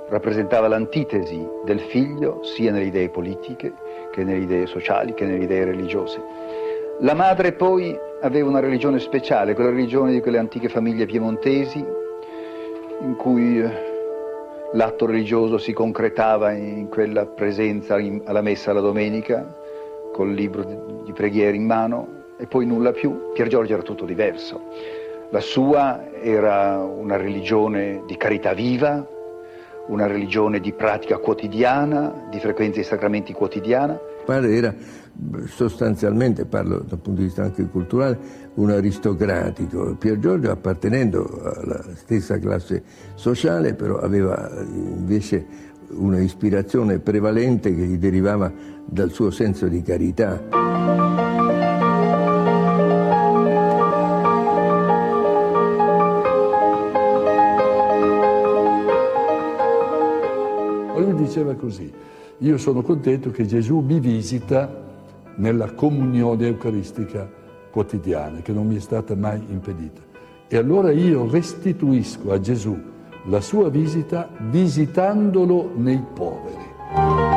rappresentava 0.09 0.69
l'antitesi 0.69 1.47
del 1.65 1.81
figlio 1.81 2.43
sia 2.43 2.73
nelle 2.73 2.87
idee 2.87 3.09
politiche 3.09 3.73
che 4.11 4.25
nelle 4.25 4.43
idee 4.43 4.67
sociali 4.67 5.15
che 5.15 5.25
nelle 5.25 5.45
idee 5.45 5.65
religiose. 5.65 6.21
La 7.01 7.15
madre 7.15 7.53
poi 7.53 7.97
aveva 8.23 8.49
una 8.49 8.61
religione 8.61 8.99
speciale, 8.99 9.55
quella 9.55 9.71
religione 9.71 10.13
di 10.13 10.21
quelle 10.21 10.39
antiche 10.39 10.69
famiglie 10.69 11.07
piemontesi 11.07 11.85
in 13.01 13.15
cui 13.17 13.61
eh, 13.61 13.71
l'atto 14.73 15.07
religioso 15.07 15.59
si 15.59 15.73
concretava 15.73 16.53
in 16.53 16.89
quella 16.89 17.27
presenza 17.27 17.95
alla 18.25 18.41
messa 18.41 18.73
la 18.73 18.81
domenica, 18.81 19.47
col 20.13 20.33
libro 20.33 20.65
di, 20.65 20.77
di 21.05 21.13
preghiere 21.13 21.57
in 21.57 21.65
mano, 21.65 22.17
e 22.37 22.47
poi 22.47 22.67
nulla 22.67 22.91
più. 22.91 23.31
Pier 23.33 23.47
Giorgio 23.47 23.75
era 23.75 23.83
tutto 23.83 24.05
diverso. 24.05 24.61
La 25.31 25.41
sua 25.41 26.11
era 26.21 26.79
una 26.79 27.17
religione 27.17 28.03
di 28.07 28.17
carità 28.17 28.55
viva, 28.55 29.07
una 29.89 30.07
religione 30.07 30.61
di 30.61 30.73
pratica 30.73 31.19
quotidiana, 31.19 32.27
di 32.31 32.39
frequenza 32.39 32.77
dei 32.77 32.85
sacramenti 32.85 33.33
quotidiana. 33.33 33.99
Padre 34.25 34.55
era 34.55 34.75
sostanzialmente, 35.47 36.45
parlo 36.45 36.79
dal 36.79 36.99
punto 36.99 37.21
di 37.21 37.27
vista 37.27 37.43
anche 37.43 37.67
culturale, 37.67 38.19
un 38.55 38.71
aristocratico. 38.71 39.97
Pier 39.99 40.19
Giorgio 40.19 40.51
appartenendo 40.51 41.41
alla 41.43 41.83
stessa 41.95 42.39
classe 42.39 42.83
sociale, 43.15 43.75
però 43.75 43.99
aveva 43.99 44.51
invece 44.69 45.47
una 45.91 46.21
ispirazione 46.21 46.99
prevalente 46.99 47.75
che 47.75 47.83
gli 47.83 47.97
derivava 47.97 48.53
dal 48.85 49.11
suo 49.11 49.31
senso 49.31 49.67
di 49.69 49.83
carità. 49.83 51.28
Diceva 61.15 61.55
così, 61.55 61.93
io 62.39 62.59
sono 62.59 62.83
contento 62.83 63.31
che 63.31 63.47
Gesù 63.47 63.79
mi 63.81 64.01
visita 64.01 64.87
nella 65.37 65.73
comunione 65.73 66.47
eucaristica 66.47 67.29
quotidiana, 67.71 68.41
che 68.41 68.53
non 68.53 68.67
mi 68.67 68.77
è 68.77 68.81
stata 68.81 69.15
mai 69.15 69.43
impedita. 69.49 70.01
E 70.49 70.57
allora 70.57 70.91
io 70.91 71.31
restituisco 71.31 72.33
a 72.33 72.41
Gesù 72.41 72.77
la 73.27 73.41
sua 73.41 73.69
visita 73.69 74.29
visitandolo 74.51 75.71
nei 75.77 76.03
poveri. 76.15 77.28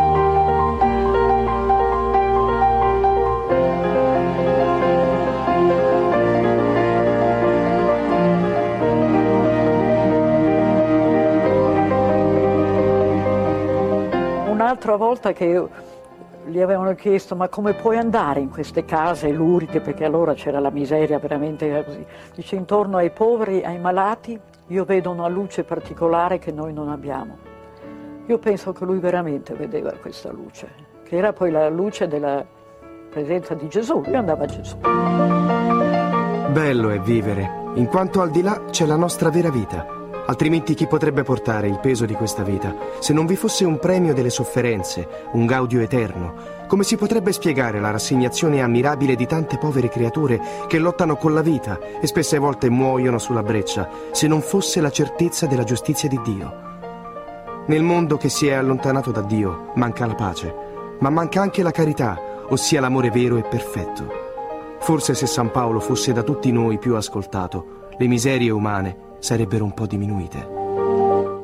Un'altra 14.83 15.05
volta 15.05 15.31
che 15.31 15.63
gli 16.47 16.59
avevano 16.59 16.95
chiesto 16.95 17.35
ma 17.35 17.47
come 17.49 17.73
puoi 17.73 17.97
andare 17.97 18.39
in 18.39 18.49
queste 18.49 18.83
case 18.83 19.29
luride, 19.29 19.79
perché 19.79 20.05
allora 20.05 20.33
c'era 20.33 20.59
la 20.59 20.71
miseria 20.71 21.19
veramente 21.19 21.83
così. 21.85 22.03
Dice 22.33 22.55
intorno 22.55 22.97
ai 22.97 23.11
poveri, 23.11 23.63
ai 23.63 23.77
malati, 23.77 24.39
io 24.65 24.83
vedo 24.83 25.11
una 25.11 25.27
luce 25.27 25.63
particolare 25.63 26.39
che 26.39 26.51
noi 26.51 26.73
non 26.73 26.89
abbiamo. 26.89 27.37
Io 28.25 28.39
penso 28.39 28.73
che 28.73 28.83
lui 28.83 28.97
veramente 28.97 29.53
vedeva 29.53 29.91
questa 30.01 30.31
luce, 30.31 30.67
che 31.03 31.15
era 31.15 31.31
poi 31.31 31.51
la 31.51 31.69
luce 31.69 32.07
della 32.07 32.43
presenza 33.11 33.53
di 33.53 33.67
Gesù, 33.67 34.01
lui 34.03 34.15
andava 34.15 34.45
a 34.45 34.47
Gesù. 34.47 34.77
Bello 36.49 36.89
è 36.89 36.99
vivere, 36.99 37.47
in 37.75 37.85
quanto 37.85 38.19
al 38.19 38.31
di 38.31 38.41
là 38.41 38.59
c'è 38.71 38.87
la 38.87 38.97
nostra 38.97 39.29
vera 39.29 39.51
vita 39.51 39.99
Altrimenti 40.31 40.75
chi 40.75 40.87
potrebbe 40.87 41.23
portare 41.23 41.67
il 41.67 41.79
peso 41.79 42.05
di 42.05 42.13
questa 42.13 42.41
vita? 42.41 42.73
Se 42.99 43.11
non 43.11 43.25
vi 43.25 43.35
fosse 43.35 43.65
un 43.65 43.79
premio 43.79 44.13
delle 44.13 44.29
sofferenze, 44.29 45.05
un 45.33 45.45
gaudio 45.45 45.81
eterno, 45.81 46.35
come 46.67 46.85
si 46.85 46.95
potrebbe 46.95 47.33
spiegare 47.33 47.81
la 47.81 47.91
rassegnazione 47.91 48.61
ammirabile 48.61 49.17
di 49.17 49.25
tante 49.25 49.57
povere 49.57 49.89
creature 49.89 50.39
che 50.69 50.79
lottano 50.79 51.17
con 51.17 51.33
la 51.33 51.41
vita 51.41 51.77
e 51.99 52.07
spesse 52.07 52.37
volte 52.37 52.69
muoiono 52.69 53.17
sulla 53.17 53.43
breccia, 53.43 53.89
se 54.11 54.27
non 54.27 54.39
fosse 54.39 54.79
la 54.79 54.89
certezza 54.89 55.47
della 55.47 55.65
giustizia 55.65 56.07
di 56.07 56.21
Dio? 56.23 56.53
Nel 57.67 57.83
mondo 57.83 58.15
che 58.15 58.29
si 58.29 58.47
è 58.47 58.53
allontanato 58.53 59.11
da 59.11 59.21
Dio 59.21 59.73
manca 59.75 60.05
la 60.05 60.15
pace, 60.15 60.55
ma 60.99 61.09
manca 61.09 61.41
anche 61.41 61.61
la 61.61 61.71
carità, 61.71 62.17
ossia 62.47 62.79
l'amore 62.79 63.11
vero 63.11 63.35
e 63.35 63.41
perfetto. 63.41 64.07
Forse 64.79 65.13
se 65.13 65.25
San 65.25 65.51
Paolo 65.51 65.81
fosse 65.81 66.13
da 66.13 66.23
tutti 66.23 66.53
noi 66.53 66.77
più 66.77 66.95
ascoltato, 66.95 67.89
le 67.97 68.07
miserie 68.07 68.49
umane 68.49 69.09
sarebbero 69.21 69.63
un 69.63 69.73
po' 69.73 69.85
diminuite. 69.85 70.59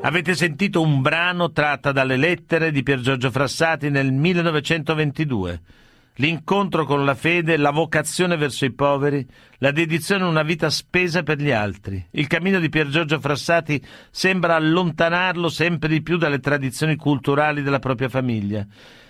Avete 0.01 0.35
sentito 0.35 0.81
un 0.81 1.01
brano 1.01 1.51
tratto 1.51 1.91
dalle 1.91 2.17
lettere 2.17 2.71
di 2.71 2.83
Pier 2.83 2.99
Giorgio 2.99 3.29
Frassati 3.29 3.89
nel 3.89 4.11
1922. 4.11 5.61
L'incontro 6.19 6.85
con 6.85 7.05
la 7.05 7.13
fede, 7.13 7.57
la 7.57 7.69
vocazione 7.69 8.37
verso 8.37 8.65
i 8.65 8.73
poveri, 8.73 9.25
la 9.57 9.71
dedizione 9.71 10.23
a 10.23 10.27
una 10.27 10.41
vita 10.41 10.69
spesa 10.69 11.21
per 11.21 11.39
gli 11.39 11.51
altri. 11.51 12.03
Il 12.11 12.25
cammino 12.27 12.59
di 12.59 12.69
Pier 12.69 12.87
Giorgio 12.87 13.19
Frassati 13.19 13.83
sembra 14.09 14.55
allontanarlo 14.55 15.49
sempre 15.49 15.89
di 15.89 16.01
più 16.01 16.17
dalle 16.17 16.39
tradizioni 16.39 16.95
culturali 16.95 17.61
della 17.61 17.79
propria 17.79 18.09
famiglia. 18.09 18.65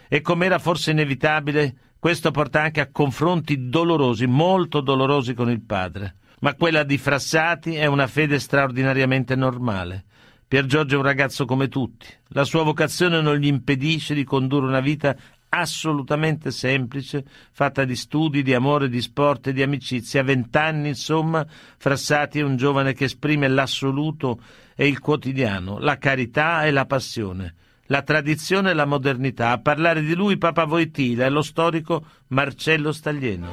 E 0.09 0.21
come 0.21 0.47
era 0.47 0.59
forse 0.59 0.91
inevitabile, 0.91 1.75
questo 2.00 2.31
porta 2.31 2.62
anche 2.62 2.81
a 2.81 2.89
confronti 2.91 3.69
dolorosi, 3.69 4.25
molto 4.25 4.81
dolorosi 4.81 5.33
con 5.33 5.50
il 5.50 5.62
padre 5.62 6.15
ma 6.39 6.53
quella 6.56 6.84
di 6.84 6.98
Frassati 6.98 7.75
è 7.75 7.86
una 7.86 8.08
fede 8.08 8.39
straordinariamente 8.39 9.36
normale. 9.36 10.06
Pier 10.48 10.65
Giorgio 10.65 10.96
è 10.96 10.98
un 10.98 11.03
ragazzo 11.03 11.46
come 11.46 11.67
tutti. 11.67 12.08
La 12.29 12.46
sua 12.46 12.63
vocazione 12.63 13.22
non 13.22 13.36
gli 13.36 13.48
impedisce 13.48 14.13
di 14.13 14.24
condurre 14.24 14.67
una 14.67 14.79
vita 14.79 15.15
assolutamente 15.50 16.51
semplice, 16.51 17.24
fatta 17.51 17.84
di 17.84 17.96
studi, 17.96 18.44
di 18.44 18.53
amore, 18.53 18.89
di 18.89 19.01
sport 19.01 19.48
e 19.48 19.53
di 19.53 19.62
amicizia. 19.62 20.22
A 20.22 20.24
vent'anni, 20.24 20.89
insomma, 20.89 21.46
Frassati 21.77 22.39
è 22.39 22.44
un 22.44 22.56
giovane 22.56 22.94
che 22.94 23.06
esprime 23.06 23.48
l'assoluto 23.48 24.41
e 24.75 24.88
il 24.88 25.00
quotidiano, 25.00 25.79
la 25.79 25.98
carità 25.98 26.65
e 26.65 26.72
la 26.72 26.86
passione, 26.86 27.56
la 27.88 28.03
tradizione 28.03 28.72
e 28.72 28.74
la 28.74 28.86
modernità. 28.86 29.51
A 29.51 29.60
parlare 29.60 30.01
di 30.01 30.13
lui 30.13 30.38
Papa 30.38 30.65
Voitila 30.65 31.25
e 31.25 31.29
lo 31.29 31.41
storico 31.41 32.06
Marcello 32.27 32.91
Staglieno. 32.91 33.50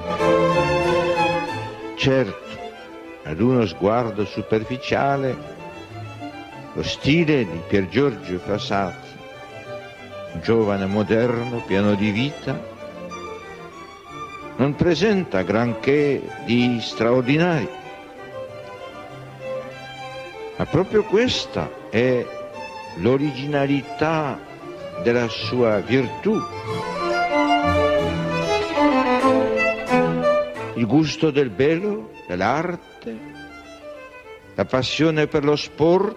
Certo, 1.97 2.44
ad 3.25 3.40
uno 3.40 3.66
sguardo 3.66 4.25
superficiale, 4.25 5.37
lo 6.73 6.83
stile 6.83 7.45
di 7.45 7.61
Pier 7.66 7.88
Giorgio 7.88 8.38
Frassati 8.38 9.04
giovane 10.40 10.87
moderno, 10.87 11.62
pieno 11.66 11.95
di 11.95 12.11
vita, 12.11 12.61
non 14.57 14.75
presenta 14.75 15.43
granché 15.43 16.23
di 16.45 16.78
straordinario, 16.81 17.71
ma 20.57 20.64
proprio 20.66 21.02
questa 21.04 21.71
è 21.90 22.25
l'originalità 22.97 24.38
della 25.02 25.28
sua 25.28 25.81
virtù. 25.81 26.40
Il 30.75 30.87
gusto 30.87 31.31
del 31.31 31.50
bello, 31.50 32.11
dell'arte, 32.26 32.94
la 34.55 34.65
passione 34.65 35.27
per 35.27 35.45
lo 35.45 35.57
sport, 35.57 36.17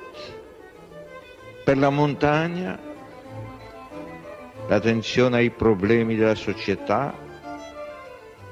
per 1.64 1.78
la 1.78 1.90
montagna, 1.90 2.80
l'attenzione 4.68 5.38
ai 5.38 5.50
problemi 5.50 6.16
della 6.16 6.36
società, 6.36 7.14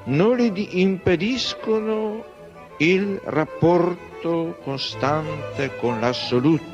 non 0.06 0.38
gli 0.38 0.80
impediscono 0.80 2.24
il 2.78 3.20
rapporto 3.24 4.58
costante 4.64 5.76
con 5.78 6.00
l'assoluto. 6.00 6.74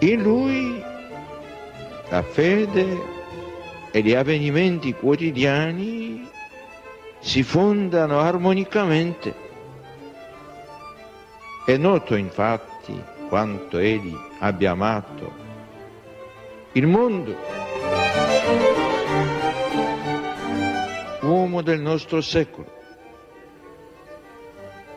In 0.00 0.22
lui 0.22 0.82
la 2.08 2.22
fede 2.22 3.16
e 3.90 4.00
gli 4.00 4.14
avvenimenti 4.14 4.92
quotidiani 4.94 6.28
si 7.20 7.42
fondano 7.42 8.20
armonicamente. 8.20 9.46
È 11.64 11.76
noto 11.76 12.14
infatti 12.14 13.00
quanto 13.28 13.78
egli 13.78 14.16
abbia 14.38 14.70
amato 14.70 15.46
il 16.72 16.86
mondo. 16.86 17.36
Uomo 21.20 21.60
del 21.60 21.80
nostro 21.80 22.20
secolo, 22.20 22.70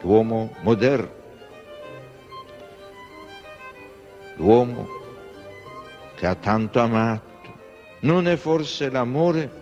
l'uomo 0.01 0.55
moderno, 0.61 1.11
l'uomo 4.35 4.87
che 6.15 6.27
ha 6.27 6.35
tanto 6.35 6.79
amato. 6.79 7.29
Non 8.01 8.27
è 8.27 8.35
forse 8.37 8.89
l'amore 8.89 9.61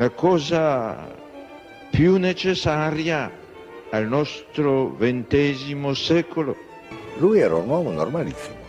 la 0.00 0.08
cosa 0.08 1.14
più 1.90 2.16
necessaria 2.16 3.30
al 3.90 4.06
nostro 4.08 4.88
ventesimo 4.96 5.94
secolo? 5.94 6.56
Lui 7.18 7.40
era 7.40 7.54
un 7.56 7.68
uomo 7.68 7.90
normalissimo 7.90 8.60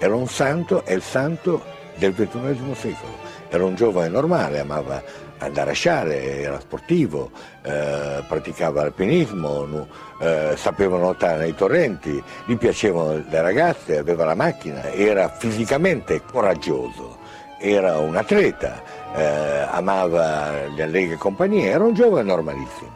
era 0.00 0.14
un 0.14 0.28
santo, 0.28 0.82
è 0.86 0.94
il 0.94 1.02
santo 1.02 1.62
del 1.96 2.14
XXI 2.14 2.74
secolo. 2.74 3.18
Era 3.50 3.64
un 3.64 3.74
giovane 3.74 4.08
normale, 4.08 4.60
amava 4.60 5.02
andare 5.38 5.72
a 5.72 5.74
sciare, 5.74 6.40
era 6.40 6.58
sportivo, 6.58 7.30
eh, 7.62 8.24
praticava 8.26 8.80
alpinismo, 8.80 9.86
eh, 10.20 10.54
sapeva 10.56 10.96
nuotare 10.96 11.38
nei 11.40 11.54
torrenti, 11.54 12.22
gli 12.46 12.56
piacevano 12.56 13.22
le 13.28 13.42
ragazze, 13.42 13.98
aveva 13.98 14.24
la 14.24 14.34
macchina, 14.34 14.90
era 14.90 15.28
fisicamente 15.28 16.22
coraggioso, 16.24 17.18
era 17.58 17.98
un 17.98 18.16
atleta, 18.16 18.82
eh, 19.14 19.66
amava 19.70 20.66
le 20.74 20.82
allegre 20.82 21.16
compagnie, 21.16 21.70
era 21.70 21.84
un 21.84 21.94
giovane 21.94 22.28
normalissimo, 22.28 22.90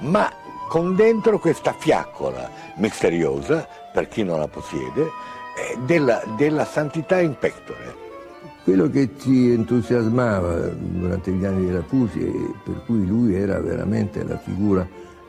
ma 0.00 0.30
con 0.68 0.94
dentro 0.94 1.38
questa 1.38 1.72
fiaccola 1.72 2.50
misteriosa, 2.76 3.66
per 3.92 4.08
chi 4.08 4.24
non 4.24 4.40
la 4.40 4.48
possiede, 4.48 5.02
eh, 5.02 5.78
della, 5.84 6.22
della 6.36 6.64
santità 6.64 7.20
in 7.20 7.36
pectore. 7.38 8.02
Quello 8.64 8.88
che 8.88 9.10
ci 9.18 9.50
entusiasmava 9.50 10.70
durante 10.72 11.30
gli 11.30 11.44
anni 11.44 11.66
della 11.66 11.82
Pusi 11.82 12.20
e 12.20 12.54
per 12.64 12.82
cui 12.86 13.06
lui 13.06 13.34
era 13.34 13.60
veramente 13.60 14.24
la 14.24 14.38
figura 14.38 14.86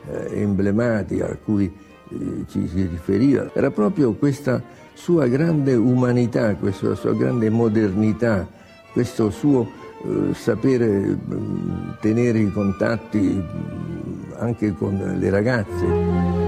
eh, 0.08 0.40
emblematica 0.40 1.26
a 1.26 1.36
cui 1.36 1.66
eh, 2.08 2.44
ci 2.48 2.66
si 2.66 2.86
riferiva, 2.86 3.50
era 3.52 3.70
proprio 3.70 4.14
questa 4.14 4.62
sua 4.94 5.26
grande 5.26 5.74
umanità, 5.74 6.54
questa 6.54 6.94
sua 6.94 7.12
grande 7.12 7.50
modernità, 7.50 8.48
questo 8.92 9.30
suo 9.30 9.84
sapere 10.32 10.86
mh, 10.86 11.34
mm, 11.34 11.90
tenere 12.00 12.38
i 12.38 12.50
contatti 12.52 13.18
mm, 13.18 14.32
anche 14.38 14.72
con 14.74 15.16
le 15.18 15.30
ragazze. 15.30 16.44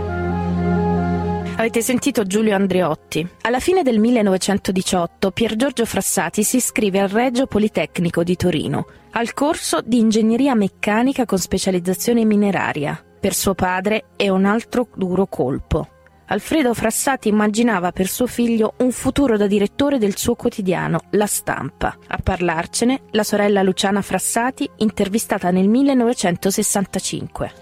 Avete 1.58 1.82
sentito 1.82 2.22
Giulio 2.22 2.54
Andreotti. 2.54 3.26
Alla 3.42 3.58
fine 3.58 3.82
del 3.82 3.98
1918 3.98 5.32
Pier 5.32 5.56
Giorgio 5.56 5.84
Frassati 5.84 6.44
si 6.44 6.58
iscrive 6.58 7.00
al 7.00 7.08
Regio 7.08 7.46
Politecnico 7.46 8.22
di 8.22 8.36
Torino, 8.36 8.86
al 9.12 9.34
corso 9.34 9.80
di 9.84 9.98
ingegneria 9.98 10.54
meccanica 10.54 11.24
con 11.24 11.38
specializzazione 11.38 12.24
mineraria. 12.24 13.02
Per 13.18 13.34
suo 13.34 13.54
padre 13.54 14.04
è 14.14 14.28
un 14.28 14.44
altro 14.44 14.86
duro 14.94 15.26
colpo. 15.26 15.97
Alfredo 16.30 16.74
Frassati 16.74 17.28
immaginava 17.28 17.90
per 17.90 18.06
suo 18.06 18.26
figlio 18.26 18.74
un 18.78 18.92
futuro 18.92 19.38
da 19.38 19.46
direttore 19.46 19.96
del 19.96 20.14
suo 20.18 20.34
quotidiano, 20.34 21.00
La 21.12 21.24
Stampa. 21.24 21.96
A 22.06 22.18
parlarcene 22.22 23.00
la 23.12 23.22
sorella 23.22 23.62
Luciana 23.62 24.02
Frassati, 24.02 24.68
intervistata 24.76 25.50
nel 25.50 25.68
1965. 25.68 27.52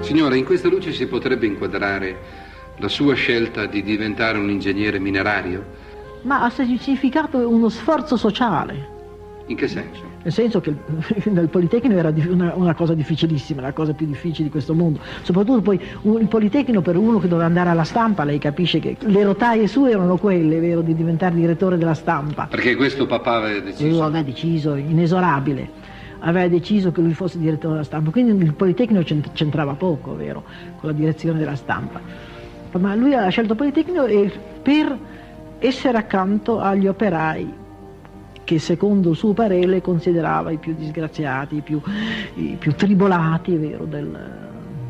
Signora, 0.00 0.36
in 0.36 0.46
questa 0.46 0.68
luce 0.68 0.92
si 0.92 1.06
potrebbe 1.06 1.44
inquadrare 1.44 2.16
la 2.78 2.88
sua 2.88 3.12
scelta 3.12 3.66
di 3.66 3.82
diventare 3.82 4.38
un 4.38 4.48
ingegnere 4.48 4.98
minerario? 4.98 5.66
Ma 6.22 6.44
ha 6.44 6.50
significato 6.50 7.46
uno 7.46 7.68
sforzo 7.68 8.16
sociale. 8.16 8.88
In 9.48 9.56
che 9.56 9.68
senso? 9.68 10.07
Nel 10.22 10.32
senso 10.32 10.60
che 10.60 10.74
nel 11.30 11.48
Politecnico 11.48 11.98
era 11.98 12.12
una, 12.28 12.52
una, 12.54 12.74
cosa 12.74 12.94
difficilissima, 12.94 13.60
la 13.62 13.72
cosa 13.72 13.92
più 13.92 14.06
difficile 14.06 14.44
di 14.44 14.50
questo 14.50 14.74
mondo. 14.74 15.00
Soprattutto 15.22 15.60
poi 15.60 15.80
un, 16.02 16.20
il 16.20 16.26
Politecnico 16.26 16.80
per 16.80 16.96
uno 16.96 17.18
che 17.18 17.28
doveva 17.28 17.46
andare 17.46 17.70
alla 17.70 17.84
stampa, 17.84 18.24
lei 18.24 18.38
capisce 18.38 18.78
che 18.80 18.96
le 18.98 19.22
rotaie 19.22 19.66
sue 19.66 19.90
erano 19.90 20.16
quelle, 20.16 20.58
vero, 20.58 20.80
di 20.80 20.94
diventare 20.94 21.34
direttore 21.34 21.78
della 21.78 21.94
stampa. 21.94 22.46
Perché 22.46 22.74
questo 22.76 23.06
papà 23.06 23.36
aveva 23.36 23.60
deciso? 23.60 23.88
Lui 23.88 24.00
aveva 24.00 24.22
deciso, 24.22 24.74
inesorabile. 24.74 25.86
Aveva 26.20 26.48
deciso 26.48 26.90
che 26.90 27.00
lui 27.00 27.14
fosse 27.14 27.38
direttore 27.38 27.74
della 27.74 27.84
stampa, 27.84 28.10
quindi 28.10 28.44
il 28.44 28.54
Politecnico 28.54 29.04
c'entrava 29.32 29.74
poco, 29.74 30.16
vero, 30.16 30.42
con 30.80 30.90
la 30.90 30.96
direzione 30.96 31.38
della 31.38 31.54
stampa 31.54 32.36
ma 32.76 32.94
lui 32.94 33.14
ha 33.14 33.26
scelto 33.28 33.54
Politecnico 33.54 34.04
per 34.62 34.98
essere 35.58 35.96
accanto 35.96 36.60
agli 36.60 36.86
operai 36.86 37.66
che 38.48 38.58
secondo 38.58 39.10
il 39.10 39.16
suo 39.16 39.34
parere 39.34 39.82
considerava 39.82 40.50
i 40.50 40.56
più 40.56 40.74
disgraziati, 40.74 41.56
i 41.56 41.60
più, 41.60 41.82
i 42.36 42.56
più 42.58 42.74
tribolati 42.74 43.54
vero, 43.56 43.84
del, 43.84 44.18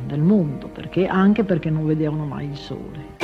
del 0.06 0.20
mondo, 0.20 0.68
perché, 0.68 1.08
anche 1.08 1.42
perché 1.42 1.68
non 1.68 1.84
vedevano 1.84 2.24
mai 2.24 2.50
il 2.50 2.56
sole. 2.56 3.16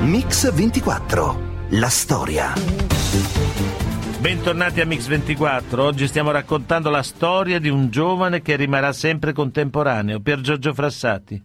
Mix 0.00 0.52
24, 0.52 1.38
la 1.68 1.88
storia. 1.88 2.54
Bentornati 4.18 4.80
a 4.80 4.86
Mix24, 4.86 5.78
oggi 5.78 6.08
stiamo 6.08 6.32
raccontando 6.32 6.90
la 6.90 7.04
storia 7.04 7.60
di 7.60 7.68
un 7.68 7.90
giovane 7.90 8.42
che 8.42 8.56
rimarrà 8.56 8.92
sempre 8.92 9.32
contemporaneo, 9.32 10.18
Pier 10.18 10.40
Giorgio 10.40 10.74
Frassati. 10.74 11.40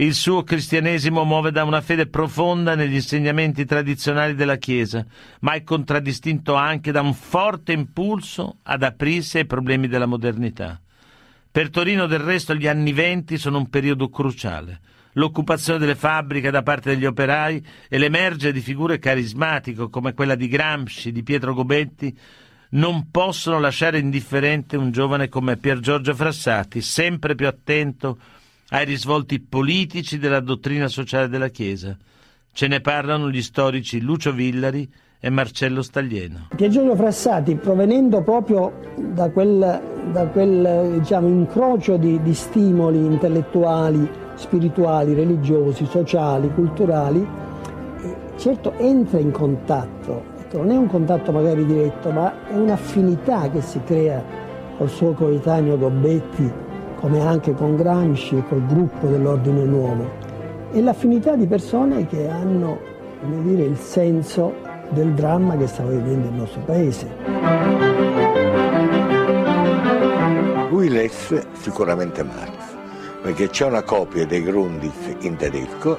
Il 0.00 0.14
suo 0.14 0.44
cristianesimo 0.44 1.24
muove 1.24 1.50
da 1.50 1.64
una 1.64 1.80
fede 1.80 2.06
profonda 2.06 2.76
negli 2.76 2.94
insegnamenti 2.94 3.64
tradizionali 3.64 4.36
della 4.36 4.54
Chiesa, 4.54 5.04
ma 5.40 5.54
è 5.54 5.64
contraddistinto 5.64 6.54
anche 6.54 6.92
da 6.92 7.00
un 7.00 7.12
forte 7.14 7.72
impulso 7.72 8.58
ad 8.62 8.84
aprirsi 8.84 9.38
ai 9.38 9.46
problemi 9.46 9.88
della 9.88 10.06
modernità. 10.06 10.80
Per 11.50 11.70
Torino 11.70 12.06
del 12.06 12.20
resto 12.20 12.54
gli 12.54 12.68
anni 12.68 12.92
venti 12.92 13.38
sono 13.38 13.58
un 13.58 13.68
periodo 13.68 14.08
cruciale 14.08 14.80
l'occupazione 15.14 15.80
delle 15.80 15.96
fabbriche 15.96 16.52
da 16.52 16.62
parte 16.62 16.90
degli 16.90 17.04
operai 17.04 17.66
e 17.88 17.98
l'emergere 17.98 18.52
di 18.52 18.60
figure 18.60 19.00
carismatiche 19.00 19.90
come 19.90 20.14
quella 20.14 20.36
di 20.36 20.46
Gramsci, 20.46 21.10
di 21.10 21.24
Pietro 21.24 21.54
Gobetti, 21.54 22.16
non 22.70 23.10
possono 23.10 23.58
lasciare 23.58 23.98
indifferente 23.98 24.76
un 24.76 24.92
giovane 24.92 25.28
come 25.28 25.56
Pier 25.56 25.80
Giorgio 25.80 26.14
Frassati, 26.14 26.80
sempre 26.82 27.34
più 27.34 27.48
attento 27.48 28.18
ai 28.70 28.84
risvolti 28.84 29.40
politici 29.40 30.18
della 30.18 30.40
dottrina 30.40 30.88
sociale 30.88 31.28
della 31.28 31.48
Chiesa. 31.48 31.96
Ce 32.52 32.66
ne 32.66 32.80
parlano 32.80 33.30
gli 33.30 33.42
storici 33.42 34.00
Lucio 34.00 34.32
Villari 34.32 34.90
e 35.20 35.30
Marcello 35.30 35.82
Staglieno. 35.82 36.48
Pier 36.54 36.70
Giorgio 36.70 36.96
Frassati, 36.96 37.56
provenendo 37.56 38.22
proprio 38.22 38.72
da 38.96 39.30
quel, 39.30 39.80
da 40.12 40.26
quel 40.26 40.98
diciamo, 40.98 41.28
incrocio 41.28 41.96
di, 41.96 42.20
di 42.22 42.34
stimoli 42.34 42.98
intellettuali, 42.98 44.08
spirituali, 44.34 45.14
religiosi, 45.14 45.86
sociali, 45.86 46.52
culturali, 46.52 47.26
eh, 48.02 48.16
certo 48.36 48.74
entra 48.78 49.18
in 49.18 49.32
contatto, 49.32 50.24
ecco, 50.38 50.58
non 50.58 50.70
è 50.70 50.76
un 50.76 50.86
contatto 50.86 51.32
magari 51.32 51.64
diretto, 51.64 52.10
ma 52.10 52.46
è 52.46 52.54
un'affinità 52.54 53.50
che 53.50 53.60
si 53.60 53.80
crea 53.84 54.22
col 54.76 54.88
suo 54.88 55.12
coetaneo 55.12 55.76
Gobetti, 55.76 56.66
come 57.00 57.20
anche 57.20 57.54
con 57.54 57.76
Gramsci 57.76 58.38
e 58.38 58.44
col 58.48 58.66
gruppo 58.66 59.06
dell'Ordine 59.06 59.64
Nuovo 59.64 60.10
e 60.72 60.82
l'affinità 60.82 61.36
di 61.36 61.46
persone 61.46 62.06
che 62.06 62.28
hanno 62.28 62.78
dire, 63.42 63.62
il 63.62 63.76
senso 63.76 64.54
del 64.90 65.12
dramma 65.12 65.56
che 65.56 65.66
stava 65.66 65.90
vivendo 65.90 66.28
il 66.28 66.34
nostro 66.34 66.60
paese. 66.62 67.08
Lui 70.70 70.88
lesse 70.88 71.46
sicuramente 71.52 72.22
Marx, 72.22 72.54
perché 73.22 73.48
c'è 73.48 73.66
una 73.66 73.82
copia 73.82 74.26
dei 74.26 74.42
Grundis 74.42 75.16
in 75.20 75.36
tedesco 75.36 75.98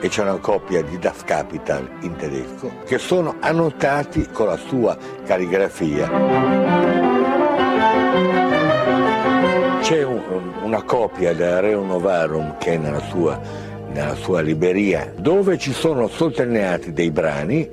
e 0.00 0.08
c'è 0.08 0.22
una 0.22 0.38
copia 0.38 0.82
di 0.82 0.98
Das 0.98 1.24
Kapital 1.24 1.88
in 2.00 2.16
tedesco 2.16 2.70
che 2.84 2.98
sono 2.98 3.36
annotati 3.40 4.28
con 4.32 4.46
la 4.46 4.56
sua 4.56 4.96
calligrafia. 5.24 6.97
C'è 9.88 10.02
un, 10.02 10.52
una 10.64 10.82
copia 10.82 11.32
del 11.32 11.62
Reum 11.62 11.86
Novarum 11.86 12.58
che 12.58 12.74
è 12.74 12.76
nella 12.76 13.00
sua 13.08 13.40
nella 13.90 14.14
sua 14.16 14.42
libreria, 14.42 15.10
dove 15.16 15.56
ci 15.56 15.72
sono 15.72 16.08
sottolineati 16.08 16.92
dei 16.92 17.10
brani 17.10 17.66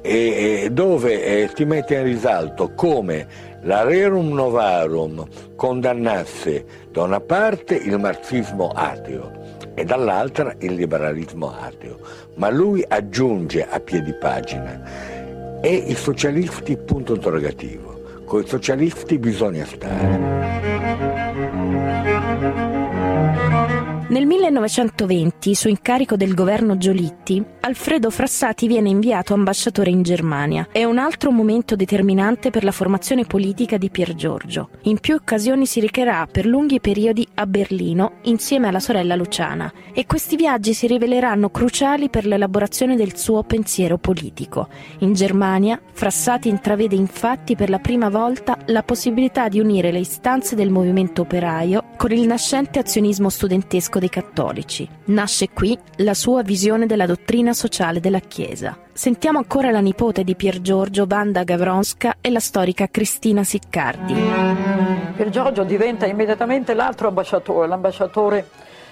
e 0.00 0.68
dove 0.70 1.24
eh, 1.24 1.50
si 1.52 1.64
mette 1.64 1.96
in 1.96 2.04
risalto 2.04 2.70
come 2.76 3.26
la 3.62 3.82
Rerum 3.82 4.32
Novarum 4.32 5.26
condannasse 5.56 6.64
da 6.92 7.02
una 7.02 7.18
parte 7.18 7.74
il 7.74 7.98
marxismo 7.98 8.70
ateo 8.72 9.32
e 9.74 9.84
dall'altra 9.84 10.54
il 10.60 10.74
liberalismo 10.74 11.52
ateo, 11.52 11.98
ma 12.34 12.48
lui 12.48 12.84
aggiunge 12.86 13.66
a 13.68 13.80
piedi 13.80 14.14
pagina 14.14 15.60
e 15.60 15.74
i 15.74 15.96
socialisti 15.96 16.76
punto 16.76 17.16
interrogativo, 17.16 18.22
con 18.24 18.42
i 18.42 18.46
socialisti 18.46 19.18
bisogna 19.18 19.64
stare. 19.64 21.25
Thank 21.86 23.70
you. 23.70 23.85
Nel 24.08 24.24
1920, 24.24 25.56
su 25.56 25.66
incarico 25.66 26.14
del 26.14 26.32
governo 26.32 26.78
Giolitti, 26.78 27.44
Alfredo 27.62 28.10
Frassati 28.10 28.68
viene 28.68 28.88
inviato 28.88 29.34
ambasciatore 29.34 29.90
in 29.90 30.02
Germania. 30.02 30.68
È 30.70 30.84
un 30.84 30.98
altro 30.98 31.32
momento 31.32 31.74
determinante 31.74 32.50
per 32.50 32.62
la 32.62 32.70
formazione 32.70 33.24
politica 33.24 33.76
di 33.76 33.90
Pier 33.90 34.14
Giorgio. 34.14 34.68
In 34.82 35.00
più 35.00 35.16
occasioni 35.16 35.66
si 35.66 35.80
recherà 35.80 36.28
per 36.30 36.46
lunghi 36.46 36.78
periodi 36.78 37.26
a 37.34 37.44
Berlino 37.46 38.18
insieme 38.22 38.68
alla 38.68 38.78
sorella 38.78 39.16
Luciana 39.16 39.72
e 39.92 40.06
questi 40.06 40.36
viaggi 40.36 40.72
si 40.72 40.86
riveleranno 40.86 41.50
cruciali 41.50 42.08
per 42.08 42.26
l'elaborazione 42.26 42.94
del 42.94 43.16
suo 43.16 43.42
pensiero 43.42 43.98
politico. 43.98 44.68
In 44.98 45.14
Germania, 45.14 45.80
Frassati 45.92 46.48
intravede 46.48 46.94
infatti 46.94 47.56
per 47.56 47.70
la 47.70 47.80
prima 47.80 48.08
volta 48.08 48.56
la 48.66 48.84
possibilità 48.84 49.48
di 49.48 49.58
unire 49.58 49.90
le 49.90 49.98
istanze 49.98 50.54
del 50.54 50.70
movimento 50.70 51.22
operaio 51.22 51.82
con 51.96 52.12
il 52.12 52.28
nascente 52.28 52.78
azionismo 52.78 53.28
studentesco 53.28 53.95
dei 53.98 54.08
cattolici. 54.08 54.88
Nasce 55.06 55.50
qui 55.50 55.78
la 55.96 56.14
sua 56.14 56.42
visione 56.42 56.86
della 56.86 57.06
dottrina 57.06 57.52
sociale 57.52 58.00
della 58.00 58.20
Chiesa. 58.20 58.76
Sentiamo 58.92 59.38
ancora 59.38 59.70
la 59.70 59.80
nipote 59.80 60.24
di 60.24 60.34
Pier 60.34 60.60
Giorgio, 60.60 61.06
Banda 61.06 61.44
Gavronska, 61.44 62.16
e 62.20 62.30
la 62.30 62.40
storica 62.40 62.88
Cristina 62.88 63.44
Siccardi. 63.44 64.14
Pier 65.14 65.28
Giorgio 65.30 65.64
diventa 65.64 66.06
immediatamente 66.06 66.74
l'altro 66.74 67.08
ambasciatore, 67.08 67.66
l'ambasciatore 67.66 68.48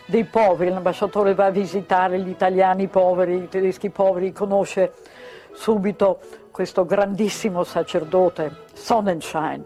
dei 0.07 0.25
poveri, 0.25 0.71
l'ambasciatore 0.71 1.35
va 1.35 1.47
a 1.47 1.51
visitare 1.51 2.21
gli 2.21 2.29
italiani 2.29 2.89
poveri, 2.89 3.37
i 3.37 3.49
tedeschi 3.49 3.91
poveri, 3.91 4.33
conosce 4.33 4.93
subito 5.55 6.19
questo 6.51 6.85
grandissimo 6.85 7.65
sacerdote, 7.65 8.65
Sonnenschein, 8.75 9.65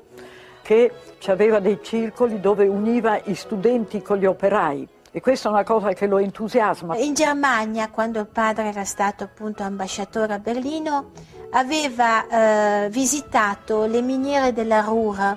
che 0.62 0.92
aveva 1.26 1.58
dei 1.58 1.80
circoli 1.82 2.40
dove 2.40 2.66
univa 2.66 3.20
i 3.24 3.34
studenti 3.34 4.00
con 4.00 4.18
gli 4.18 4.26
operai 4.26 4.88
e 5.10 5.20
questa 5.20 5.48
è 5.48 5.52
una 5.52 5.64
cosa 5.64 5.92
che 5.92 6.06
lo 6.06 6.18
entusiasma. 6.18 6.96
In 6.96 7.14
Germania, 7.14 7.90
quando 7.90 8.20
il 8.20 8.26
padre 8.26 8.68
era 8.68 8.84
stato 8.84 9.24
appunto 9.24 9.62
ambasciatore 9.62 10.34
a 10.34 10.38
Berlino, 10.38 11.10
aveva 11.50 12.84
eh, 12.84 12.88
visitato 12.90 13.86
le 13.86 14.02
miniere 14.02 14.52
della 14.52 14.80
Ruhr 14.80 15.36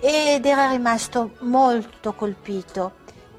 ed 0.00 0.44
era 0.44 0.70
rimasto 0.70 1.32
molto 1.40 2.12
colpito, 2.12 2.92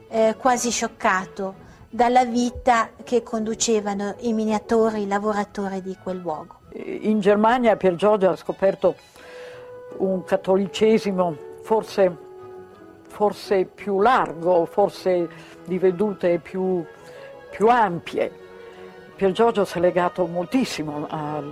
eh, 0.10 0.36
quasi 0.38 0.72
scioccato 0.72 1.67
dalla 1.89 2.26
vita 2.26 2.89
che 3.04 3.24
conducevano 3.24 4.15
i 4.19 4.34
minatori, 4.34 5.02
i 5.04 5.08
lavoratori 5.08 5.82
di 5.82 5.98
quel 6.02 6.17
luogo. 6.17 6.58
In 6.74 7.19
Germania 7.19 7.76
Pier 7.76 7.95
Giorgio 7.95 8.30
ha 8.30 8.36
scoperto 8.36 8.95
un 9.98 10.24
cattolicesimo 10.24 11.48
forse, 11.63 12.15
forse 13.19 13.65
più 13.65 13.99
largo, 13.99 14.63
forse 14.63 15.27
di 15.65 15.77
vedute 15.77 16.39
più, 16.41 16.82
più 17.51 17.67
ampie. 17.67 18.32
Pier 19.17 19.34
Giorgio 19.34 19.65
si 19.65 19.77
è 19.77 19.82
legato 19.82 20.25
moltissimo 20.25 21.05
a, 21.10 21.43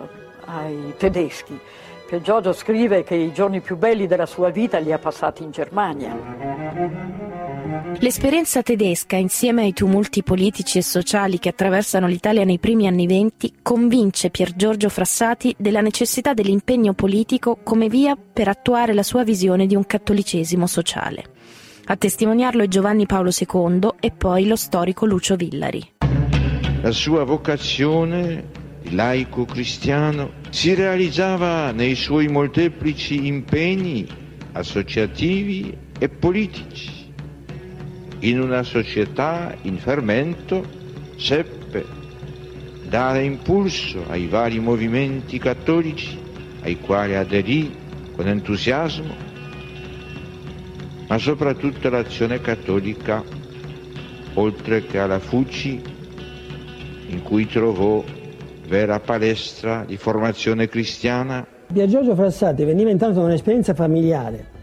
ai 0.46 0.94
tedeschi. 0.96 1.60
Pier 2.08 2.22
Giorgio 2.22 2.54
scrive 2.54 3.04
che 3.04 3.16
i 3.16 3.34
giorni 3.34 3.60
più 3.60 3.76
belli 3.76 4.08
della 4.08 4.26
sua 4.26 4.50
vita 4.50 4.78
li 4.78 4.94
ha 4.94 4.98
passati 4.98 5.44
in 5.44 5.52
Germania. 5.52 6.16
L'esperienza 8.00 8.64
tedesca, 8.64 9.18
insieme 9.18 9.64
ai 9.64 9.74
tumulti 9.74 10.24
politici 10.24 10.78
e 10.78 10.82
sociali 10.82 11.38
che 11.38 11.50
attraversano 11.50 12.08
l'Italia 12.08 12.46
nei 12.46 12.60
primi 12.60 12.88
anni 12.88 13.08
venti, 13.08 13.56
convince 13.62 14.30
Pier 14.30 14.56
Giorgio 14.56 14.88
Frassati 14.88 15.54
della 15.58 15.82
necessità 15.82 16.34
dell'impegno 16.34 16.94
politico 16.94 17.58
come 17.62 17.90
via 17.90 18.16
per 18.16 18.48
attuare 18.48 18.94
la 18.94 19.04
sua 19.04 19.26
visione 19.26 19.66
di 19.66 19.76
un 19.76 19.86
cattolicesimo 19.86 20.66
sociale. 20.66 21.36
A 21.90 21.96
testimoniarlo 21.96 22.64
è 22.64 22.68
Giovanni 22.68 23.06
Paolo 23.06 23.30
II 23.30 23.92
e 24.02 24.12
poi 24.12 24.46
lo 24.46 24.58
storico 24.58 25.06
Lucio 25.06 25.38
Villari. 25.38 25.94
La 26.82 26.92
sua 26.92 27.24
vocazione 27.24 28.44
laico 28.90 29.46
cristiano 29.46 30.32
si 30.50 30.74
realizzava 30.74 31.72
nei 31.72 31.96
suoi 31.96 32.28
molteplici 32.28 33.26
impegni 33.26 34.06
associativi 34.52 35.78
e 35.98 36.10
politici. 36.10 37.14
In 38.20 38.42
una 38.42 38.64
società 38.64 39.56
in 39.62 39.78
fermento 39.78 40.66
seppe 41.16 41.86
dare 42.84 43.24
impulso 43.24 44.04
ai 44.10 44.28
vari 44.28 44.60
movimenti 44.60 45.40
cattolici 45.40 46.20
ai 46.64 46.82
quali 46.82 47.16
aderì 47.16 47.74
con 48.14 48.28
entusiasmo 48.28 49.27
ma 51.08 51.18
soprattutto 51.18 51.90
l'azione 51.90 52.42
cattolica, 52.42 53.24
oltre 54.34 54.86
che 54.86 55.00
alla 55.00 55.20
FUCI, 55.20 55.82
in 57.10 57.22
cui 57.24 57.48
trovò 57.48 58.04
vera 58.68 59.00
palestra 59.00 59.86
di 59.86 59.98
formazione 59.98 60.68
cristiana. 60.68 61.46
Pier 61.72 61.88
Giorgio 61.88 62.16
Frassati 62.16 62.64
veniva 62.66 62.90
intanto 62.90 63.20
da 63.20 63.26
un'esperienza 63.26 63.74
familiare 63.74 64.56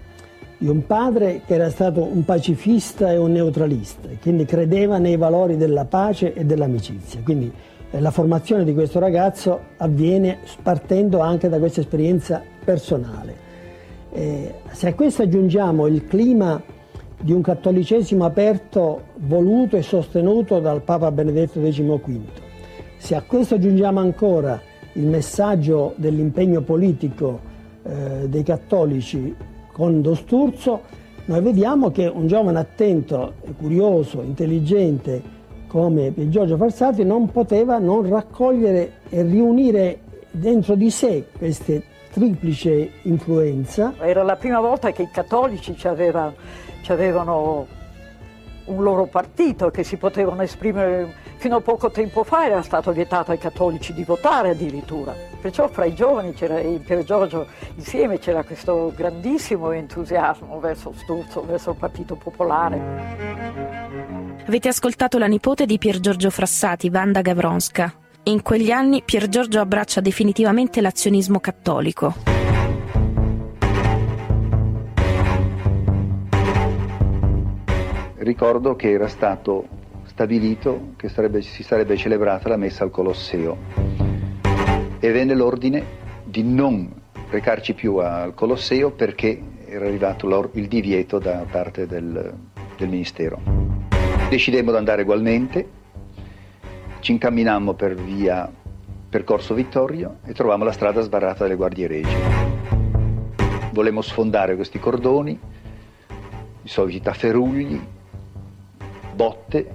di 0.59 0.69
un 0.69 0.87
padre 0.87 1.43
che 1.47 1.55
era 1.55 1.69
stato 1.71 2.03
un 2.03 2.25
pacifista 2.25 3.11
e 3.11 3.17
un 3.17 3.33
neutralista, 3.33 4.09
quindi 4.21 4.45
credeva 4.45 4.99
nei 4.99 5.17
valori 5.17 5.57
della 5.57 5.85
pace 5.85 6.33
e 6.33 6.45
dell'amicizia. 6.45 7.21
Quindi 7.23 7.53
eh, 7.91 8.01
la 8.01 8.11
formazione 8.11 8.65
di 8.65 8.73
questo 8.73 8.99
ragazzo 8.99 9.61
avviene 9.77 10.39
partendo 10.63 11.21
anche 11.21 11.49
da 11.49 11.59
questa 11.59 11.81
esperienza 11.81 12.43
personale. 12.65 13.53
Eh, 14.17 14.55
se 14.71 14.87
a 14.87 14.95
questo 14.95 15.23
aggiungiamo 15.23 15.89
il 15.89 16.07
clima 16.07 16.63
di 17.21 17.33
un 17.33 17.43
cattolicesimo 17.43 18.25
aperto 18.25 19.07
voluto 19.17 19.77
e 19.77 19.83
sostenuto 19.83 20.61
dal 20.61 20.83
Papa 20.83 21.11
Benedetto 21.11 21.61
XV, 21.61 22.21
se 22.97 23.17
a 23.17 23.23
questo 23.23 23.57
aggiungiamo 23.57 23.99
ancora 23.99 24.61
il 24.93 25.07
messaggio 25.07 25.95
dell'impegno 25.97 26.61
politico 26.61 27.41
eh, 27.83 28.29
dei 28.29 28.45
cattolici 28.45 29.35
con 29.73 30.01
Dosturzo, 30.01 30.83
noi 31.25 31.41
vediamo 31.41 31.91
che 31.91 32.07
un 32.07 32.29
giovane 32.29 32.61
attento, 32.61 33.33
curioso, 33.57 34.23
intelligente 34.23 35.21
come 35.67 36.13
Giorgio 36.29 36.57
Farsati 36.57 37.03
non 37.03 37.33
poteva 37.33 37.79
non 37.79 38.09
raccogliere 38.09 38.93
e 39.09 39.23
riunire 39.25 39.99
dentro 40.31 40.77
di 40.77 40.89
sé 40.91 41.25
queste 41.37 41.83
triplice 42.15 42.93
influenza. 43.03 43.93
Era 43.99 44.23
la 44.23 44.37
prima 44.37 44.61
volta 44.61 44.93
che 44.93 45.03
i 45.03 45.11
cattolici 45.11 45.77
ci, 45.77 45.89
aveva, 45.89 46.33
ci 46.83 46.93
avevano 46.93 47.67
un 48.67 48.83
loro 48.83 49.07
partito 49.07 49.71
che 49.71 49.83
si 49.83 49.97
potevano 49.97 50.43
esprimere 50.43 51.23
fino 51.39 51.57
a 51.57 51.61
poco 51.61 51.91
tempo 51.91 52.23
fa 52.23 52.47
era 52.47 52.63
stato 52.63 52.93
vietato 52.93 53.33
ai 53.33 53.39
cattolici 53.39 53.93
di 53.93 54.05
votare 54.05 54.51
addirittura. 54.51 55.13
Perciò 55.41 55.67
fra 55.67 55.87
i 55.87 55.95
giovani 55.95 56.33
c'era, 56.35 56.61
in 56.61 56.83
Pier 56.85 57.03
Giorgio 57.03 57.49
insieme 57.75 58.21
c'era 58.21 58.45
questo 58.45 58.93
grandissimo 58.95 59.73
entusiasmo 59.73 60.61
verso 60.61 60.93
Sturzo, 60.95 61.45
verso 61.45 61.71
il 61.71 61.77
Partito 61.77 62.15
Popolare. 62.15 62.81
Avete 64.47 64.69
ascoltato 64.69 65.19
la 65.19 65.27
nipote 65.27 65.67
di 65.67 65.79
Pier 65.79 65.99
Giorgio 65.99 66.31
Frassati, 66.31 66.89
Wanda 66.93 67.23
Gavronska. 67.23 68.04
In 68.27 68.41
quegli 68.41 68.71
anni 68.71 69.03
Pier 69.05 69.29
Giorgio 69.29 69.61
abbraccia 69.61 70.01
definitivamente 70.01 70.81
l'azionismo 70.81 71.41
cattolico. 71.41 72.15
ricordo 78.25 78.75
che 78.75 78.91
era 78.91 79.07
stato 79.07 79.69
stabilito 80.07 80.95
che 80.97 81.11
sarebbe, 81.11 81.43
si 81.43 81.63
sarebbe 81.63 81.97
celebrata 81.97 82.49
la 82.49 82.57
messa 82.57 82.83
al 82.83 82.91
Colosseo 82.91 83.57
e 84.99 85.13
venne 85.13 85.35
l'ordine 85.35 85.85
di 86.25 86.43
non 86.43 86.91
recarci 87.29 87.75
più 87.75 87.97
al 87.97 88.33
Colosseo 88.33 88.93
perché 88.93 89.39
era 89.67 89.85
arrivato 89.85 90.51
il 90.55 90.67
divieto 90.67 91.19
da 91.19 91.45
parte 91.51 91.87
del, 91.87 92.35
del 92.77 92.89
Ministero. 92.89 93.39
Decidemmo 94.31 94.71
di 94.71 94.77
andare 94.79 95.03
ugualmente, 95.03 95.83
ci 97.05 97.13
incamminammo 97.13 97.75
per 97.75 97.95
via 97.95 98.51
Percorso 99.11 99.53
Vittorio 99.53 100.21
e 100.25 100.33
trovammo 100.33 100.65
la 100.65 100.73
strada 100.73 101.03
sbarrata 101.03 101.43
dalle 101.43 101.55
guardie 101.55 101.87
regie. 101.87 102.17
Volemmo 103.73 104.01
sfondare 104.01 104.55
questi 104.55 104.79
cordoni, 104.79 105.39
i 106.63 106.67
soliti 106.67 107.03
tafferugli, 107.03 107.79
botte 109.15 109.71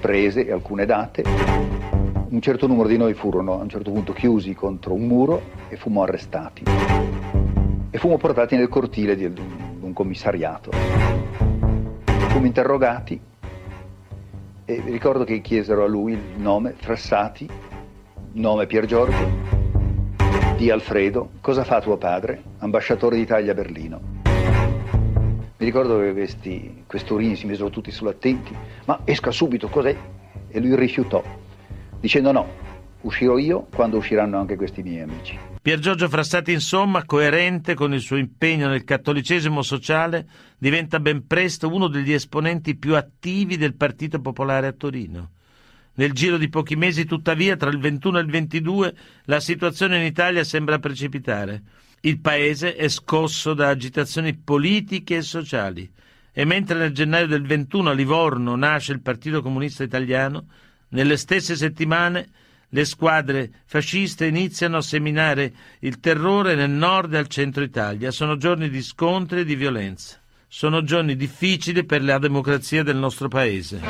prese 0.00 0.46
e 0.46 0.52
alcune 0.52 0.86
date. 0.86 1.24
Un 2.28 2.40
certo 2.40 2.68
numero 2.68 2.86
di 2.86 2.96
noi 2.96 3.14
furono 3.14 3.58
a 3.58 3.62
un 3.62 3.68
certo 3.68 3.90
punto 3.90 4.12
chiusi 4.12 4.54
contro 4.54 4.94
un 4.94 5.04
muro 5.04 5.42
e 5.68 5.74
fummo 5.74 6.04
arrestati. 6.04 6.62
E 7.90 7.98
fummo 7.98 8.18
portati 8.18 8.54
nel 8.54 8.68
cortile 8.68 9.16
di 9.16 9.24
un 9.80 9.92
commissariato. 9.92 10.70
Fummo 12.28 12.46
interrogati 12.46 13.20
e 14.70 14.82
ricordo 14.84 15.24
che 15.24 15.40
chiesero 15.40 15.82
a 15.82 15.86
lui 15.86 16.12
il 16.12 16.20
nome 16.36 16.74
Frassati, 16.76 17.48
nome 18.32 18.66
Pier 18.66 18.84
Giorgio, 18.84 19.26
di 20.58 20.70
Alfredo, 20.70 21.30
cosa 21.40 21.64
fa 21.64 21.80
tuo 21.80 21.96
padre? 21.96 22.42
Ambasciatore 22.58 23.16
d'Italia 23.16 23.52
a 23.52 23.54
Berlino. 23.54 24.00
Mi 24.24 25.64
ricordo 25.64 25.98
che 26.00 26.12
questi 26.12 26.84
questurini 26.86 27.34
si 27.34 27.46
misero 27.46 27.70
tutti 27.70 27.90
sull'attenti, 27.90 28.54
ma 28.84 29.00
esca 29.04 29.30
subito, 29.30 29.68
cos'è? 29.68 29.96
E 30.48 30.60
lui 30.60 30.76
rifiutò, 30.76 31.24
dicendo 31.98 32.30
no, 32.30 32.46
uscirò 33.02 33.38
io 33.38 33.66
quando 33.72 33.96
usciranno 33.96 34.38
anche 34.38 34.56
questi 34.56 34.82
miei 34.82 35.02
amici. 35.02 35.38
Pier 35.60 35.78
Giorgio 35.78 36.08
Frassati, 36.08 36.52
insomma, 36.52 37.04
coerente 37.04 37.74
con 37.74 37.92
il 37.92 38.00
suo 38.00 38.16
impegno 38.16 38.68
nel 38.68 38.84
cattolicesimo 38.84 39.62
sociale, 39.62 40.26
diventa 40.58 41.00
ben 41.00 41.26
presto 41.26 41.68
uno 41.68 41.88
degli 41.88 42.12
esponenti 42.12 42.76
più 42.76 42.96
attivi 42.96 43.56
del 43.56 43.74
Partito 43.74 44.20
Popolare 44.20 44.66
a 44.66 44.72
Torino. 44.72 45.30
Nel 45.94 46.12
giro 46.12 46.38
di 46.38 46.48
pochi 46.48 46.76
mesi, 46.76 47.04
tuttavia, 47.04 47.56
tra 47.56 47.70
il 47.70 47.78
21 47.78 48.18
e 48.18 48.22
il 48.22 48.30
22, 48.30 48.94
la 49.24 49.40
situazione 49.40 49.98
in 49.98 50.04
Italia 50.04 50.44
sembra 50.44 50.78
precipitare. 50.78 51.62
Il 52.00 52.20
paese 52.20 52.76
è 52.76 52.88
scosso 52.88 53.52
da 53.52 53.68
agitazioni 53.68 54.36
politiche 54.36 55.16
e 55.16 55.22
sociali 55.22 55.90
e 56.38 56.44
mentre 56.44 56.78
nel 56.78 56.92
gennaio 56.92 57.26
del 57.26 57.42
21 57.42 57.90
a 57.90 57.92
Livorno 57.92 58.54
nasce 58.54 58.92
il 58.92 59.00
Partito 59.00 59.42
Comunista 59.42 59.82
Italiano, 59.82 60.46
nelle 60.90 61.16
stesse 61.16 61.56
settimane 61.56 62.28
le 62.70 62.84
squadre 62.84 63.50
fasciste 63.64 64.26
iniziano 64.26 64.76
a 64.76 64.82
seminare 64.82 65.52
il 65.80 66.00
terrore 66.00 66.54
nel 66.54 66.70
nord 66.70 67.14
e 67.14 67.18
al 67.18 67.28
centro 67.28 67.62
Italia. 67.62 68.10
Sono 68.10 68.36
giorni 68.36 68.68
di 68.68 68.82
scontri 68.82 69.40
e 69.40 69.44
di 69.44 69.54
violenza. 69.54 70.18
Sono 70.46 70.82
giorni 70.82 71.16
difficili 71.16 71.84
per 71.84 72.02
la 72.02 72.18
democrazia 72.18 72.82
del 72.82 72.96
nostro 72.96 73.28
paese. 73.28 73.80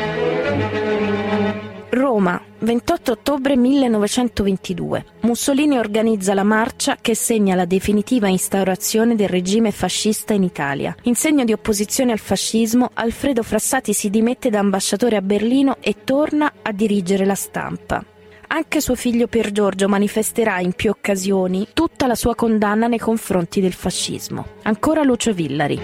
Roma, 1.91 2.41
28 2.59 3.13
ottobre 3.13 3.57
1922. 3.57 5.05
Mussolini 5.23 5.79
organizza 5.79 6.35
la 6.35 6.45
marcia 6.45 6.97
che 7.01 7.15
segna 7.15 7.55
la 7.55 7.65
definitiva 7.65 8.29
instaurazione 8.29 9.17
del 9.17 9.29
regime 9.29 9.73
fascista 9.73 10.35
in 10.35 10.43
Italia. 10.43 10.95
In 11.03 11.17
segno 11.17 11.45
di 11.45 11.53
opposizione 11.53 12.13
al 12.13 12.19
fascismo, 12.19 12.91
Alfredo 12.93 13.43
Frassati 13.43 13.93
si 13.93 14.11
dimette 14.11 14.51
da 14.51 14.59
ambasciatore 14.61 15.17
a 15.17 15.23
Berlino 15.23 15.79
e 15.81 15.97
torna 16.05 16.53
a 16.63 16.73
dirigere 16.73 17.25
la 17.25 17.35
stampa. 17.35 18.05
Anche 18.49 18.81
suo 18.81 18.95
figlio 18.95 19.27
Pier 19.29 19.53
Giorgio 19.53 19.89
manifesterà 19.89 20.61
in 20.61 20.73
più 20.73 20.91
occasioni 20.91 21.69
tutta 21.75 22.07
la 22.07 22.15
sua 22.15 22.35
condanna 22.35 22.87
nei 22.87 22.99
confronti 22.99 23.61
del 23.61 23.75
fascismo. 23.75 24.47
Ancora 24.63 25.03
Lucio 25.03 25.33
Villari 25.33 25.79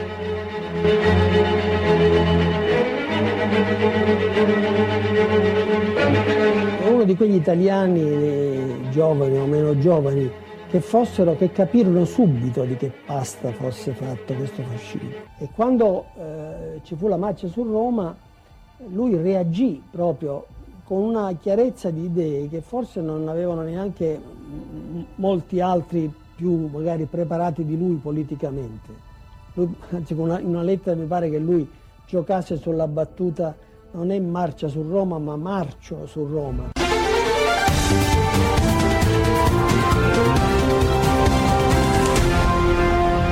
uno 6.91 7.05
di 7.05 7.17
quegli 7.17 7.35
italiani 7.35 8.01
eh, 8.01 8.77
giovani 8.91 9.37
o 9.37 9.45
meno 9.45 9.79
giovani 9.79 10.31
che 10.71 10.81
fossero, 10.81 11.37
che 11.37 11.53
capirono 11.53 12.05
subito 12.05 12.65
di 12.65 12.77
che 12.77 12.91
pasta 13.05 13.53
fosse 13.53 13.93
fatto 13.93 14.35
questo 14.35 14.63
fascismo. 14.63 15.13
E 15.39 15.49
quando 15.55 16.07
eh, 16.17 16.81
ci 16.83 16.97
fu 16.97 17.07
la 17.07 17.17
marcia 17.17 17.47
su 17.47 17.63
Roma, 17.63 18.17
lui 18.89 19.17
reagì 19.17 19.83
proprio 19.91 20.47
con 20.85 21.03
una 21.03 21.33
chiarezza 21.35 21.91
di 21.91 22.05
idee 22.05 22.49
che 22.49 22.61
forse 22.61 23.01
non 23.01 23.27
avevano 23.29 23.63
neanche 23.63 24.21
molti 25.17 25.61
altri 25.61 26.13
più 26.37 26.69
magari 26.69 27.07
preparati 27.07 27.65
di 27.65 27.77
lui 27.77 27.97
politicamente. 27.97 29.13
Lui, 29.55 29.75
anzi, 29.91 30.13
una, 30.15 30.39
in 30.41 30.49
una 30.49 30.63
lettera 30.63 30.97
mi 30.97 31.07
pare 31.07 31.31
che 31.31 31.39
lui 31.39 31.69
giocasse 32.07 32.59
sulla 32.59 32.87
battuta 32.87 33.57
non 33.93 34.11
è 34.11 34.19
marcia 34.19 34.69
su 34.69 34.83
Roma 34.83 35.19
ma 35.19 35.37
marcio 35.37 36.07
su 36.07 36.27
Roma. 36.27 36.73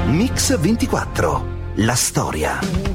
Mix 0.07 0.59
24, 0.59 1.45
la 1.77 1.95
storia. 1.95 2.92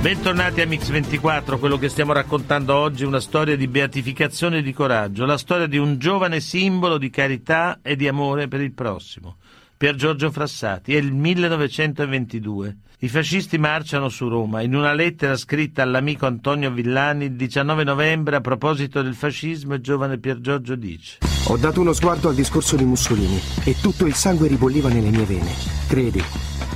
Bentornati 0.00 0.60
a 0.60 0.66
Mix 0.66 0.88
24, 0.88 1.58
quello 1.58 1.76
che 1.76 1.88
stiamo 1.88 2.12
raccontando 2.12 2.74
oggi 2.74 3.02
è 3.02 3.06
una 3.06 3.20
storia 3.20 3.56
di 3.56 3.68
beatificazione 3.68 4.58
e 4.58 4.62
di 4.62 4.72
coraggio, 4.72 5.26
la 5.26 5.36
storia 5.36 5.66
di 5.66 5.76
un 5.76 5.98
giovane 5.98 6.40
simbolo 6.40 6.98
di 6.98 7.10
carità 7.10 7.80
e 7.82 7.96
di 7.96 8.08
amore 8.08 8.48
per 8.48 8.60
il 8.60 8.72
prossimo. 8.72 9.36
Pier 9.76 9.94
Giorgio 9.94 10.30
Frassati, 10.32 10.94
è 10.94 10.98
il 10.98 11.12
1922. 11.12 12.76
I 13.00 13.08
fascisti 13.08 13.58
marciano 13.58 14.08
su 14.08 14.28
Roma. 14.28 14.60
In 14.62 14.74
una 14.74 14.92
lettera 14.92 15.36
scritta 15.36 15.82
all'amico 15.82 16.26
Antonio 16.26 16.72
Villani 16.72 17.26
il 17.26 17.36
19 17.36 17.84
novembre 17.84 18.36
a 18.36 18.40
proposito 18.40 19.02
del 19.02 19.14
fascismo, 19.14 19.74
il 19.74 19.80
giovane 19.80 20.18
Pier 20.18 20.40
Giorgio 20.40 20.74
dice: 20.74 21.18
Ho 21.46 21.56
dato 21.56 21.80
uno 21.80 21.92
sguardo 21.92 22.28
al 22.28 22.34
discorso 22.34 22.74
di 22.74 22.84
Mussolini 22.84 23.40
e 23.62 23.76
tutto 23.80 24.04
il 24.04 24.14
sangue 24.14 24.48
ribolliva 24.48 24.88
nelle 24.88 25.10
mie 25.10 25.24
vene. 25.24 25.52
Credi, 25.86 26.24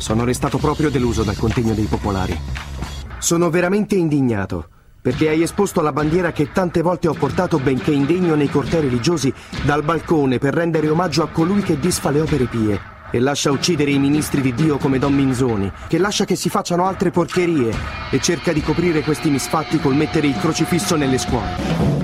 sono 0.03 0.25
restato 0.25 0.59
proprio 0.59 0.91
deluso 0.91 1.23
dal 1.23 1.37
contegno 1.37 1.75
dei 1.75 1.85
popolari. 1.85 2.37
Sono 3.19 3.51
veramente 3.51 3.95
indignato 3.95 4.67
perché 5.01 5.29
hai 5.29 5.43
esposto 5.43 5.81
la 5.81 5.93
bandiera 5.93 6.33
che 6.33 6.51
tante 6.51 6.83
volte 6.83 7.07
ho 7.07 7.15
portato 7.15 7.59
benché 7.59 7.93
indegno 7.93 8.35
nei 8.35 8.49
cortei 8.49 8.81
religiosi 8.81 9.33
dal 9.65 9.85
balcone 9.85 10.39
per 10.39 10.55
rendere 10.55 10.89
omaggio 10.89 11.23
a 11.23 11.29
colui 11.29 11.63
che 11.63 11.79
disfa 11.79 12.11
le 12.11 12.21
opere 12.21 12.47
pie 12.47 12.81
e 13.13 13.21
lascia 13.21 13.51
uccidere 13.51 13.91
i 13.91 13.99
ministri 13.99 14.41
di 14.41 14.55
Dio 14.55 14.79
come 14.79 14.99
Don 14.99 15.13
Minzoni, 15.13 15.71
che 15.87 15.99
lascia 15.99 16.25
che 16.25 16.35
si 16.35 16.49
facciano 16.49 16.87
altre 16.87 17.11
porcherie 17.11 17.73
e 18.11 18.21
cerca 18.21 18.53
di 18.53 18.63
coprire 18.63 19.03
questi 19.03 19.31
misfatti 19.31 19.79
col 19.79 19.95
mettere 19.95 20.27
il 20.27 20.37
crocifisso 20.37 20.97
nelle 20.97 21.19
scuole. 21.19 22.02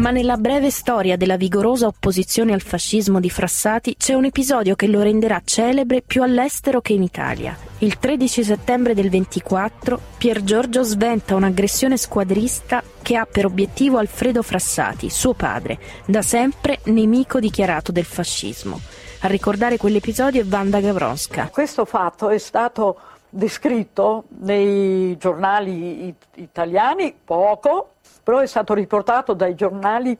Ma 0.00 0.10
nella 0.10 0.38
breve 0.38 0.70
storia 0.70 1.18
della 1.18 1.36
vigorosa 1.36 1.86
opposizione 1.86 2.54
al 2.54 2.62
fascismo 2.62 3.20
di 3.20 3.28
Frassati 3.28 3.96
c'è 3.98 4.14
un 4.14 4.24
episodio 4.24 4.74
che 4.74 4.86
lo 4.86 5.02
renderà 5.02 5.42
celebre 5.44 6.00
più 6.00 6.22
all'estero 6.22 6.80
che 6.80 6.94
in 6.94 7.02
Italia. 7.02 7.54
Il 7.80 7.98
13 7.98 8.42
settembre 8.42 8.94
del 8.94 9.10
24 9.10 10.00
Pier 10.16 10.42
Giorgio 10.42 10.84
sventa 10.84 11.34
un'aggressione 11.34 11.98
squadrista 11.98 12.82
che 13.02 13.16
ha 13.16 13.26
per 13.30 13.44
obiettivo 13.44 13.98
Alfredo 13.98 14.40
Frassati, 14.40 15.10
suo 15.10 15.34
padre, 15.34 15.78
da 16.06 16.22
sempre 16.22 16.78
nemico 16.84 17.38
dichiarato 17.38 17.92
del 17.92 18.06
fascismo. 18.06 18.80
A 19.20 19.28
ricordare 19.28 19.76
quell'episodio 19.76 20.40
è 20.40 20.46
Wanda 20.46 20.80
Gavronska. 20.80 21.50
Questo 21.52 21.84
fatto 21.84 22.30
è 22.30 22.38
stato 22.38 22.98
descritto 23.28 24.24
nei 24.40 25.14
giornali 25.18 26.06
it- 26.06 26.26
italiani 26.36 27.14
poco, 27.22 27.96
però 28.22 28.38
è 28.38 28.46
stato 28.46 28.74
riportato 28.74 29.34
dai 29.34 29.54
giornali 29.54 30.12
eh, 30.12 30.18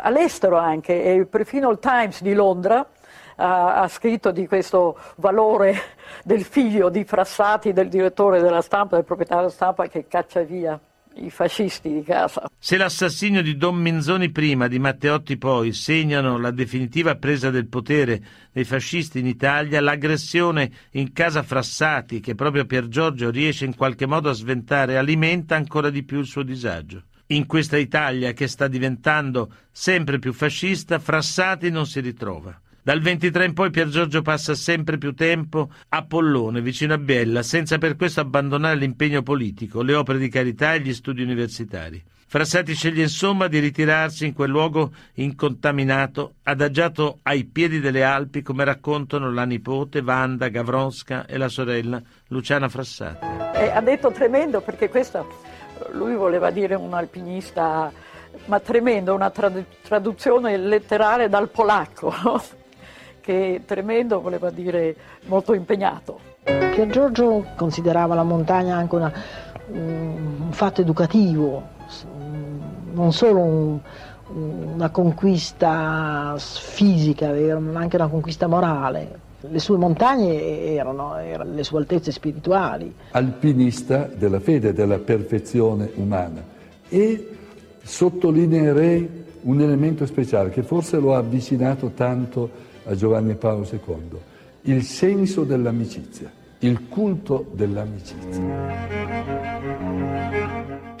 all'estero 0.00 0.56
anche, 0.56 1.02
e 1.02 1.26
perfino 1.26 1.70
il 1.70 1.78
Times 1.78 2.22
di 2.22 2.34
Londra 2.34 2.86
ha, 3.36 3.74
ha 3.74 3.88
scritto 3.88 4.30
di 4.30 4.46
questo 4.46 4.98
valore 5.16 5.76
del 6.24 6.44
figlio 6.44 6.88
di 6.88 7.04
Frassati, 7.04 7.72
del 7.72 7.88
direttore 7.88 8.40
della 8.40 8.62
stampa, 8.62 8.96
del 8.96 9.04
proprietario 9.04 9.44
della 9.44 9.54
stampa 9.54 9.86
che 9.86 10.06
caccia 10.06 10.42
via 10.42 10.78
i 11.20 11.30
fascisti 11.30 11.92
di 11.92 12.02
casa. 12.02 12.48
Se 12.58 12.76
l'assassinio 12.76 13.42
di 13.42 13.56
Don 13.56 13.76
Minzoni 13.76 14.30
prima, 14.30 14.68
di 14.68 14.78
Matteotti 14.78 15.36
poi, 15.36 15.72
segnano 15.72 16.38
la 16.38 16.50
definitiva 16.50 17.16
presa 17.16 17.50
del 17.50 17.66
potere 17.66 18.20
dei 18.52 18.64
fascisti 18.64 19.18
in 19.18 19.26
Italia, 19.26 19.80
l'aggressione 19.80 20.70
in 20.92 21.12
casa 21.12 21.42
Frassati, 21.42 22.20
che 22.20 22.34
proprio 22.34 22.66
Pier 22.66 22.86
Giorgio 22.88 23.30
riesce 23.30 23.64
in 23.64 23.74
qualche 23.74 24.06
modo 24.06 24.30
a 24.30 24.34
sventare, 24.34 24.96
alimenta 24.96 25.56
ancora 25.56 25.90
di 25.90 26.04
più 26.04 26.18
il 26.20 26.26
suo 26.26 26.42
disagio. 26.42 27.02
In 27.30 27.44
questa 27.44 27.76
Italia 27.76 28.32
che 28.32 28.48
sta 28.48 28.68
diventando 28.68 29.52
sempre 29.70 30.18
più 30.18 30.32
fascista, 30.32 30.98
Frassati 30.98 31.68
non 31.68 31.86
si 31.86 32.00
ritrova. 32.00 32.58
Dal 32.82 33.00
23 33.00 33.44
in 33.44 33.52
poi 33.52 33.68
Pier 33.68 33.88
Giorgio 33.88 34.22
passa 34.22 34.54
sempre 34.54 34.96
più 34.96 35.12
tempo 35.12 35.70
a 35.90 36.04
Pollone, 36.06 36.62
vicino 36.62 36.94
a 36.94 36.98
Biella, 36.98 37.42
senza 37.42 37.76
per 37.76 37.96
questo 37.96 38.20
abbandonare 38.20 38.76
l'impegno 38.76 39.22
politico, 39.22 39.82
le 39.82 39.94
opere 39.94 40.18
di 40.18 40.30
carità 40.30 40.72
e 40.72 40.80
gli 40.80 40.94
studi 40.94 41.20
universitari. 41.20 42.02
Frassati 42.26 42.74
sceglie 42.74 43.02
insomma 43.02 43.46
di 43.46 43.58
ritirarsi 43.58 44.24
in 44.24 44.32
quel 44.32 44.48
luogo 44.48 44.92
incontaminato, 45.14 46.36
adagiato 46.44 47.18
ai 47.24 47.44
piedi 47.44 47.80
delle 47.80 48.04
Alpi, 48.04 48.40
come 48.40 48.64
raccontano 48.64 49.30
la 49.30 49.44
nipote 49.44 49.98
Wanda 50.00 50.48
Gavronska 50.48 51.26
e 51.26 51.36
la 51.36 51.48
sorella 51.48 52.00
Luciana 52.28 52.70
Frassati. 52.70 53.26
E 53.54 53.70
ha 53.70 53.80
detto 53.82 54.10
tremendo 54.12 54.62
perché 54.62 54.88
questo, 54.88 55.26
lui 55.92 56.14
voleva 56.14 56.50
dire 56.50 56.74
un 56.74 56.94
alpinista, 56.94 57.90
ma 58.46 58.60
tremendo, 58.60 59.14
una 59.14 59.30
traduzione 59.30 60.56
letterale 60.56 61.28
dal 61.28 61.48
polacco 61.48 62.12
che 63.20 63.62
tremendo 63.64 64.20
voleva 64.20 64.50
dire 64.50 64.96
molto 65.26 65.54
impegnato. 65.54 66.20
Pier 66.44 66.88
Giorgio 66.88 67.44
considerava 67.56 68.14
la 68.14 68.22
montagna 68.22 68.76
anche 68.76 68.94
una, 68.94 69.12
un 69.66 70.48
fatto 70.50 70.80
educativo, 70.80 71.62
non 72.92 73.12
solo 73.12 73.40
un, 73.40 73.80
una 74.32 74.90
conquista 74.90 76.34
fisica, 76.38 77.30
ma 77.58 77.80
anche 77.80 77.96
una 77.96 78.08
conquista 78.08 78.46
morale. 78.46 79.26
Le 79.40 79.60
sue 79.60 79.76
montagne 79.76 80.74
erano, 80.74 81.16
erano 81.16 81.54
le 81.54 81.62
sue 81.62 81.78
altezze 81.78 82.10
spirituali. 82.10 82.92
Alpinista 83.12 84.10
della 84.12 84.40
fede, 84.40 84.72
della 84.72 84.98
perfezione 84.98 85.92
umana. 85.94 86.42
E 86.88 87.28
sottolineerei 87.80 89.26
un 89.42 89.60
elemento 89.60 90.06
speciale 90.06 90.50
che 90.50 90.64
forse 90.64 90.98
lo 90.98 91.14
ha 91.14 91.18
avvicinato 91.18 91.92
tanto 91.94 92.50
a 92.86 92.96
Giovanni 92.96 93.36
Paolo 93.36 93.64
II, 93.70 94.18
il 94.62 94.82
senso 94.82 95.44
dell'amicizia, 95.44 96.28
il 96.58 96.88
culto 96.88 97.46
dell'amicizia. 97.52 99.36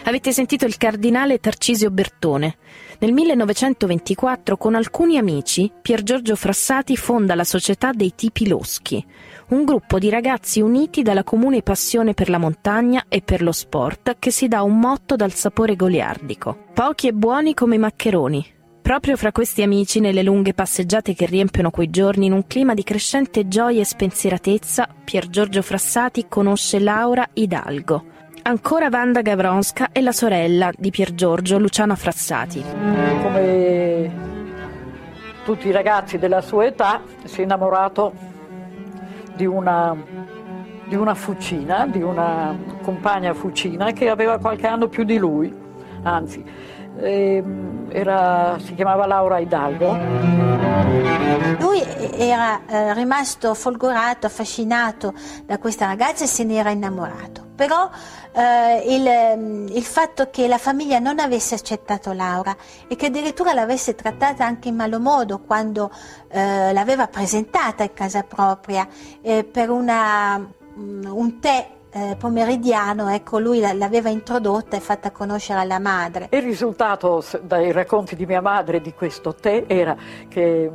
Avete 0.04 0.32
sentito 0.32 0.64
il 0.64 0.76
cardinale 0.76 1.40
Tarcisio 1.40 1.90
Bertone. 1.90 2.56
Nel 3.00 3.12
1924 3.12 4.56
con 4.56 4.74
alcuni 4.74 5.18
amici 5.18 5.70
Pier 5.80 6.02
Giorgio 6.02 6.34
Frassati 6.34 6.96
fonda 6.96 7.36
la 7.36 7.44
Società 7.44 7.92
dei 7.92 8.12
Tipi 8.16 8.48
Loschi, 8.48 9.04
un 9.50 9.64
gruppo 9.64 10.00
di 10.00 10.10
ragazzi 10.10 10.60
uniti 10.60 11.02
dalla 11.02 11.22
comune 11.22 11.62
passione 11.62 12.12
per 12.12 12.28
la 12.28 12.38
montagna 12.38 13.04
e 13.08 13.22
per 13.22 13.42
lo 13.42 13.52
sport 13.52 14.16
che 14.18 14.32
si 14.32 14.48
dà 14.48 14.62
un 14.62 14.80
motto 14.80 15.14
dal 15.14 15.32
sapore 15.32 15.76
goliardico. 15.76 16.64
Pochi 16.74 17.06
e 17.06 17.12
buoni 17.12 17.54
come 17.54 17.76
i 17.76 17.78
maccheroni, 17.78 18.56
Proprio 18.88 19.18
fra 19.18 19.32
questi 19.32 19.60
amici, 19.60 20.00
nelle 20.00 20.22
lunghe 20.22 20.54
passeggiate 20.54 21.14
che 21.14 21.26
riempiono 21.26 21.70
quei 21.70 21.90
giorni, 21.90 22.24
in 22.24 22.32
un 22.32 22.46
clima 22.46 22.72
di 22.72 22.82
crescente 22.82 23.46
gioia 23.46 23.82
e 23.82 23.84
spensieratezza, 23.84 24.88
Pier 25.04 25.28
Giorgio 25.28 25.60
Frassati 25.60 26.24
conosce 26.26 26.78
Laura 26.80 27.28
Hidalgo. 27.34 28.16
Ancora 28.42 28.88
Wanda 28.90 29.22
Gavronska 29.22 29.90
e 29.92 30.00
la 30.00 30.12
sorella 30.12 30.70
di 30.76 30.90
Pier 30.90 31.14
Giorgio, 31.14 31.58
Luciana 31.58 31.96
Frassati. 31.96 32.64
Come 33.22 34.10
tutti 35.44 35.68
i 35.68 35.72
ragazzi 35.72 36.18
della 36.18 36.40
sua 36.40 36.66
età, 36.66 37.00
si 37.24 37.40
è 37.40 37.44
innamorato 37.44 38.12
di 39.34 39.46
una, 39.46 39.96
di 40.86 40.94
una 40.94 41.14
fucina, 41.14 41.86
di 41.86 42.02
una 42.02 42.56
compagna 42.82 43.34
fucina 43.34 43.92
che 43.92 44.08
aveva 44.08 44.38
qualche 44.38 44.66
anno 44.66 44.88
più 44.88 45.04
di 45.04 45.18
lui, 45.18 45.54
anzi 46.02 46.44
Ehm, 47.00 47.86
era, 47.90 48.58
si 48.58 48.74
chiamava 48.74 49.06
Laura 49.06 49.38
Hidalgo. 49.38 49.96
Lui 51.60 51.82
era 52.16 52.60
eh, 52.66 52.94
rimasto 52.94 53.54
folgorato, 53.54 54.26
affascinato 54.26 55.14
da 55.44 55.58
questa 55.58 55.86
ragazza 55.86 56.24
e 56.24 56.26
se 56.26 56.44
ne 56.44 56.56
era 56.56 56.70
innamorato. 56.70 57.47
Però 57.58 57.90
eh, 58.34 58.84
il, 58.86 59.74
il, 59.74 59.82
fatto 59.82 60.30
che 60.30 60.46
la 60.46 60.58
famiglia 60.58 61.00
non 61.00 61.18
avesse 61.18 61.56
accettato 61.56 62.12
Laura 62.12 62.56
e 62.86 62.94
che 62.94 63.06
addirittura 63.06 63.52
l'avesse 63.52 63.96
trattata 63.96 64.44
anche 64.44 64.68
in 64.68 64.76
malo 64.76 65.00
modo 65.00 65.40
quando 65.40 65.90
eh, 66.28 66.72
l'aveva 66.72 67.08
presentata 67.08 67.82
in 67.82 67.92
casa 67.94 68.22
propria 68.22 68.86
eh, 69.20 69.42
per 69.42 69.70
una, 69.70 70.48
un 70.76 71.40
tè 71.40 71.68
eh, 71.90 72.14
pomeridiano, 72.16 73.08
ecco, 73.08 73.40
lui 73.40 73.58
l'aveva 73.58 74.08
introdotta 74.08 74.76
e 74.76 74.80
fatta 74.80 75.10
conoscere 75.10 75.58
alla 75.58 75.80
madre. 75.80 76.28
Il 76.30 76.42
risultato 76.42 77.24
dai 77.42 77.72
racconti 77.72 78.14
di 78.14 78.24
mia 78.24 78.40
madre 78.40 78.80
di 78.80 78.94
questo 78.94 79.34
tè 79.34 79.64
era 79.66 79.96
che 80.28 80.70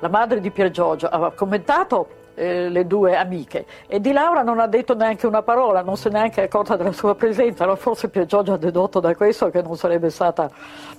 la 0.00 0.08
madre 0.08 0.40
di 0.40 0.50
Pier 0.50 0.70
Giorgio 0.70 1.08
aveva 1.08 1.32
commentato 1.32 2.20
eh, 2.34 2.68
le 2.68 2.86
due 2.86 3.16
amiche 3.16 3.66
e 3.86 4.00
di 4.00 4.12
Laura 4.12 4.42
non 4.42 4.58
ha 4.58 4.66
detto 4.66 4.94
neanche 4.94 5.26
una 5.26 5.42
parola, 5.42 5.82
non 5.82 5.96
si 5.96 6.08
è 6.08 6.10
neanche 6.10 6.42
accorta 6.42 6.76
della 6.76 6.92
sua 6.92 7.14
presenza, 7.14 7.64
allora 7.64 7.78
forse 7.78 8.08
Pier 8.08 8.26
Giorgio 8.26 8.54
ha 8.54 8.58
dedotto 8.58 9.00
da 9.00 9.14
questo 9.14 9.50
che 9.50 9.62
non 9.62 9.76
sarebbe 9.76 10.10
stata 10.10 10.50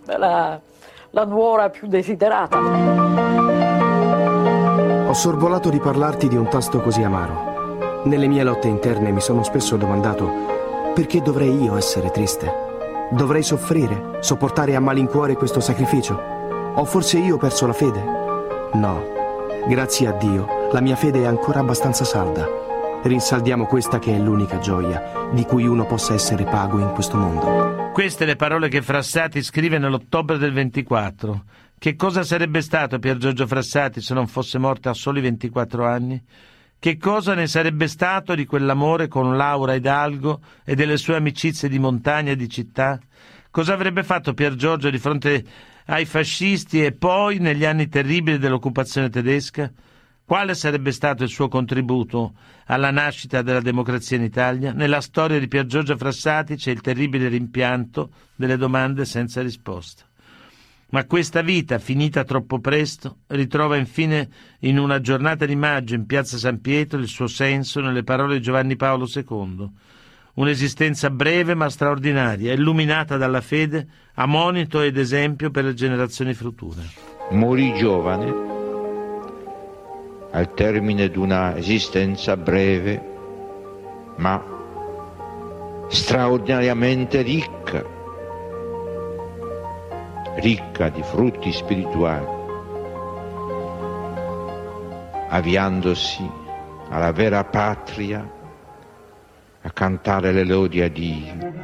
la, 0.06 0.60
la 1.10 1.26
nuora 1.26 1.70
più 1.70 1.88
desiderata. 1.88 2.60
Ho 5.08 5.14
sorvolato 5.14 5.70
di 5.70 5.80
parlarti 5.80 6.28
di 6.28 6.36
un 6.36 6.48
tasto 6.48 6.82
così 6.82 7.04
amaro. 7.04 8.02
Nelle 8.06 8.28
mie 8.28 8.44
lotte 8.44 8.68
interne 8.68 9.12
mi 9.12 9.22
sono 9.22 9.44
spesso 9.44 9.78
domandato 9.78 10.28
perché 10.94 11.22
dovrei 11.22 11.64
io 11.64 11.76
essere 11.78 12.12
triste? 12.12 12.52
Dovrei 13.10 13.44
soffrire, 13.44 14.18
sopportare 14.20 14.76
a 14.76 14.80
malincuore 14.80 15.36
questo 15.36 15.60
sacrificio? 15.60 16.20
Ho 16.76 16.86
forse 16.86 17.18
io 17.18 17.38
perso 17.38 17.68
la 17.68 17.74
fede? 17.74 18.04
No, 18.74 19.04
grazie 19.68 20.08
a 20.08 20.12
Dio, 20.12 20.48
la 20.74 20.82
mia 20.82 20.96
fede 20.96 21.22
è 21.22 21.26
ancora 21.26 21.60
abbastanza 21.60 22.04
salda. 22.04 22.48
Rinsaldiamo 23.04 23.68
questa 23.68 24.00
che 24.00 24.16
è 24.16 24.18
l'unica 24.18 24.58
gioia 24.58 25.30
di 25.32 25.44
cui 25.44 25.68
uno 25.68 25.86
possa 25.86 26.16
essere 26.16 26.46
pago 26.46 26.80
in 26.80 26.90
questo 26.94 27.16
mondo. 27.16 27.92
Queste 27.94 28.26
le 28.26 28.36
parole 28.36 28.70
che 28.70 28.82
Frassati 28.82 29.44
scrive 29.44 29.78
nell'ottobre 29.78 30.40
del 30.40 30.52
24. 30.52 31.44
Che 31.78 31.96
cosa 31.96 32.24
sarebbe 32.24 32.62
stato 32.62 32.98
Pier 32.98 33.18
Giorgio 33.18 33.46
Frassati 33.46 34.02
se 34.02 34.16
non 34.16 34.26
fosse 34.26 34.58
morto 34.58 34.90
a 34.90 34.96
soli 34.96 35.22
24 35.22 35.86
anni? 35.86 36.20
Che 36.80 36.98
cosa 36.98 37.36
ne 37.36 37.46
sarebbe 37.46 37.88
stato 37.88 38.34
di 38.34 38.48
quell'amore 38.48 39.08
con 39.08 39.38
Laura 39.38 39.76
Hidalgo 39.76 40.40
e 40.66 40.74
delle 40.74 40.98
sue 40.98 41.16
amicizie 41.16 41.70
di 41.70 41.78
montagna 41.78 42.32
e 42.32 42.36
di 42.36 42.50
città? 42.50 43.00
Cosa 43.52 43.74
avrebbe 43.74 44.04
fatto 44.04 44.34
Pier 44.34 44.56
Giorgio 44.56 44.90
di 44.90 44.98
fronte 44.98 45.44
ai 45.86 46.06
fascisti 46.06 46.84
e 46.84 46.94
poi 46.94 47.38
negli 47.38 47.64
anni 47.64 47.90
terribili 47.90 48.40
dell'occupazione 48.40 49.12
tedesca? 49.12 49.72
Quale 50.26 50.56
sarebbe 50.56 50.94
stato 50.94 51.24
il 51.24 51.30
suo 51.30 51.50
contributo 51.50 52.34
alla 52.68 52.92
nascita 52.92 53.42
della 53.42 53.60
democrazia 53.60 54.16
in 54.16 54.24
Italia? 54.24 54.72
Nella 54.72 55.02
storia 55.02 55.38
di 55.38 55.50
Pier 55.50 55.66
Giorgio 55.66 55.98
Frassati 55.98 56.56
c'è 56.56 56.72
il 56.72 56.80
terribile 56.80 57.28
rimpianto 57.28 58.10
delle 58.36 58.56
domande 58.56 59.04
senza 59.04 59.42
risposta. 59.42 60.06
Ma 60.92 61.06
questa 61.06 61.42
vita, 61.42 61.78
finita 61.78 62.24
troppo 62.24 62.60
presto, 62.60 63.18
ritrova 63.28 63.76
infine 63.76 64.30
in 64.60 64.78
una 64.78 65.02
giornata 65.02 65.46
di 65.46 65.56
maggio 65.56 65.96
in 65.96 66.06
piazza 66.06 66.38
San 66.38 66.62
Pietro 66.62 67.00
il 67.00 67.08
suo 67.08 67.28
senso 67.28 67.82
nelle 67.82 68.04
parole 68.04 68.36
di 68.36 68.42
Giovanni 68.44 68.76
Paolo 68.76 69.08
II. 69.14 69.70
Un'esistenza 70.36 71.10
breve 71.10 71.54
ma 71.54 71.70
straordinaria, 71.70 72.54
illuminata 72.54 73.18
dalla 73.18 73.42
fede, 73.42 73.88
a 74.14 74.26
monito 74.26 74.82
ed 74.82 74.98
esempio 74.98 75.52
per 75.52 75.66
le 75.66 75.74
generazioni 75.74 76.34
future. 76.34 76.82
Morì 77.32 77.74
giovane, 77.74 78.53
al 80.34 80.54
termine 80.54 81.10
di 81.10 81.18
una 81.18 81.56
esistenza 81.56 82.38
breve, 82.38 83.02
ma 84.18 84.44
straordinariamente 85.88 87.22
ricca 87.22 87.94
ricca 90.36 90.90
di 90.90 91.02
frutti 91.04 91.52
spirituali, 91.52 92.26
avviandosi 95.30 96.30
alla 96.90 97.12
vera 97.12 97.44
patria 97.44 98.30
a 99.62 99.72
cantare 99.72 100.32
le 100.32 100.44
lodi 100.44 100.82
a 100.82 100.90
Dio. 100.90 101.62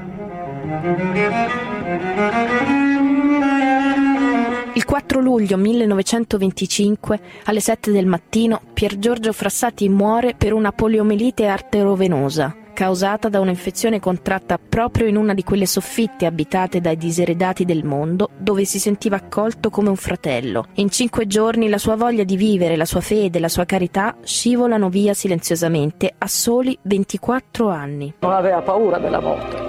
Il 4.79 4.85
4 4.85 5.19
luglio 5.19 5.57
1925, 5.57 7.19
alle 7.43 7.59
7 7.59 7.91
del 7.91 8.05
mattino, 8.05 8.61
Pier 8.71 8.97
Giorgio 8.97 9.33
Frassati 9.33 9.89
muore 9.89 10.35
per 10.37 10.53
una 10.53 10.71
poliomelite 10.71 11.47
arterovenosa 11.47 12.55
causata 12.71 13.27
da 13.27 13.41
un'infezione 13.41 13.99
contratta 13.99 14.57
proprio 14.57 15.05
in 15.07 15.17
una 15.17 15.33
di 15.33 15.43
quelle 15.43 15.65
soffitte 15.65 16.25
abitate 16.25 16.79
dai 16.79 16.95
diseredati 16.95 17.65
del 17.65 17.83
mondo, 17.83 18.29
dove 18.37 18.63
si 18.63 18.79
sentiva 18.79 19.17
accolto 19.17 19.69
come 19.69 19.89
un 19.89 19.97
fratello. 19.97 20.67
In 20.75 20.89
cinque 20.89 21.27
giorni 21.27 21.67
la 21.67 21.77
sua 21.77 21.97
voglia 21.97 22.23
di 22.23 22.37
vivere, 22.37 22.77
la 22.77 22.85
sua 22.85 23.01
fede, 23.01 23.41
la 23.41 23.49
sua 23.49 23.65
carità 23.65 24.15
scivolano 24.23 24.87
via 24.87 25.13
silenziosamente 25.13 26.13
a 26.17 26.27
soli 26.27 26.79
24 26.83 27.67
anni. 27.67 28.13
Non 28.19 28.31
aveva 28.31 28.61
paura 28.61 28.97
della 28.97 29.19
morte. 29.19 29.68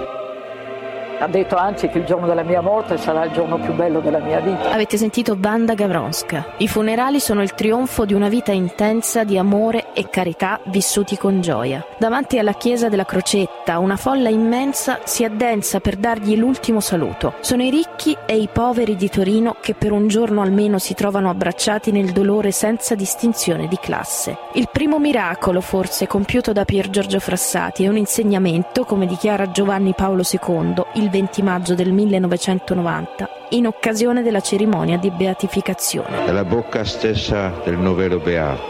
Ha 1.21 1.27
detto 1.27 1.55
anzi 1.55 1.87
che 1.87 1.99
il 1.99 2.05
giorno 2.05 2.25
della 2.25 2.41
mia 2.41 2.61
morte 2.61 2.97
sarà 2.97 3.25
il 3.25 3.31
giorno 3.31 3.59
più 3.59 3.73
bello 3.73 3.99
della 3.99 4.17
mia 4.17 4.39
vita. 4.39 4.71
Avete 4.71 4.97
sentito 4.97 5.35
Banda 5.35 5.75
Gavronska. 5.75 6.53
I 6.57 6.67
funerali 6.67 7.19
sono 7.19 7.43
il 7.43 7.53
trionfo 7.53 8.05
di 8.05 8.15
una 8.15 8.27
vita 8.27 8.51
intensa 8.51 9.23
di 9.23 9.37
amore 9.37 9.93
e 9.93 10.09
carità 10.09 10.59
vissuti 10.65 11.17
con 11.17 11.39
gioia. 11.39 11.85
Davanti 11.99 12.39
alla 12.39 12.53
chiesa 12.53 12.89
della 12.89 13.05
Crocetta, 13.05 13.77
una 13.77 13.97
folla 13.97 14.29
immensa 14.29 15.01
si 15.03 15.23
addensa 15.23 15.79
per 15.79 15.97
dargli 15.97 16.35
l'ultimo 16.35 16.79
saluto. 16.79 17.35
Sono 17.41 17.61
i 17.61 17.69
ricchi 17.69 18.17
e 18.25 18.37
i 18.37 18.49
poveri 18.51 18.95
di 18.95 19.07
Torino 19.07 19.57
che 19.61 19.75
per 19.75 19.91
un 19.91 20.07
giorno 20.07 20.41
almeno 20.41 20.79
si 20.79 20.95
trovano 20.95 21.29
abbracciati 21.29 21.91
nel 21.91 22.13
dolore 22.13 22.49
senza 22.49 22.95
distinzione 22.95 23.67
di 23.67 23.77
classe. 23.79 24.39
Il 24.53 24.69
primo 24.71 24.97
miracolo, 24.97 25.61
forse, 25.61 26.07
compiuto 26.07 26.51
da 26.51 26.65
Pier 26.65 26.89
Giorgio 26.89 27.19
Frassati 27.19 27.83
è 27.83 27.89
un 27.89 27.97
insegnamento, 27.97 28.85
come 28.85 29.05
dichiara 29.05 29.51
Giovanni 29.51 29.93
Paolo 29.93 30.23
II, 30.27 30.83
il 30.93 31.09
20 31.11 31.41
maggio 31.43 31.75
del 31.75 31.91
1990 31.91 33.29
in 33.49 33.67
occasione 33.67 34.23
della 34.23 34.39
cerimonia 34.39 34.97
di 34.97 35.11
beatificazione. 35.11 36.25
È 36.25 36.31
la 36.31 36.45
bocca 36.45 36.85
stessa 36.85 37.51
del 37.65 37.77
novero 37.77 38.17
beato, 38.17 38.61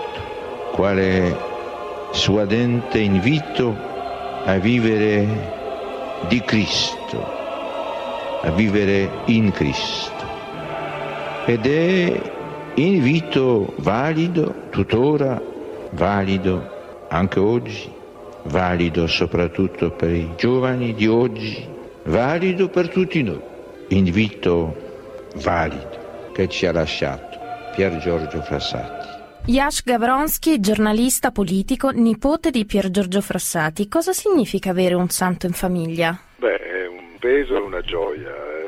quale 0.74 1.38
suadente 2.12 2.98
invito 2.98 3.74
a 4.44 4.58
vivere 4.58 5.60
di 6.28 6.42
Cristo, 6.42 7.24
a 8.42 8.50
vivere 8.50 9.10
in 9.26 9.52
Cristo. 9.52 10.26
Ed 11.46 11.66
è 11.68 12.22
invito 12.76 13.74
valido, 13.78 14.54
tuttora 14.72 15.40
valido 15.92 17.06
anche 17.10 17.40
oggi, 17.40 17.92
valido 18.44 19.06
soprattutto 19.06 19.92
per 19.92 20.10
i 20.10 20.32
giovani 20.36 20.96
di 20.96 21.08
oggi, 21.08 21.80
valido 22.06 22.70
per 22.70 22.90
tutti 22.90 23.22
noi, 23.24 23.42
invito 23.90 25.30
valido 25.36 26.32
che 26.34 26.48
ci 26.48 26.66
ha 26.66 26.72
lasciato 26.72 27.40
Pier 27.76 27.98
Giorgio 27.98 28.42
Frassati. 28.42 29.10
Jash 29.46 29.84
Gavronsky, 29.84 30.60
giornalista 30.60 31.32
politico, 31.32 31.90
nipote 31.90 32.52
di 32.52 32.66
Pier 32.66 32.90
Giorgio 32.90 33.22
Frassati. 33.22 33.88
Cosa 33.88 34.14
significa 34.14 34.70
avere 34.70 34.94
un 34.94 35.10
santo 35.10 35.48
in 35.48 35.54
famiglia? 35.54 36.20
Beh, 36.38 36.58
è 36.58 36.88
un 36.88 37.18
peso 37.20 37.56
e 37.56 37.60
una 37.60 37.82
gioia. 37.82 38.30
Eh, 38.30 38.62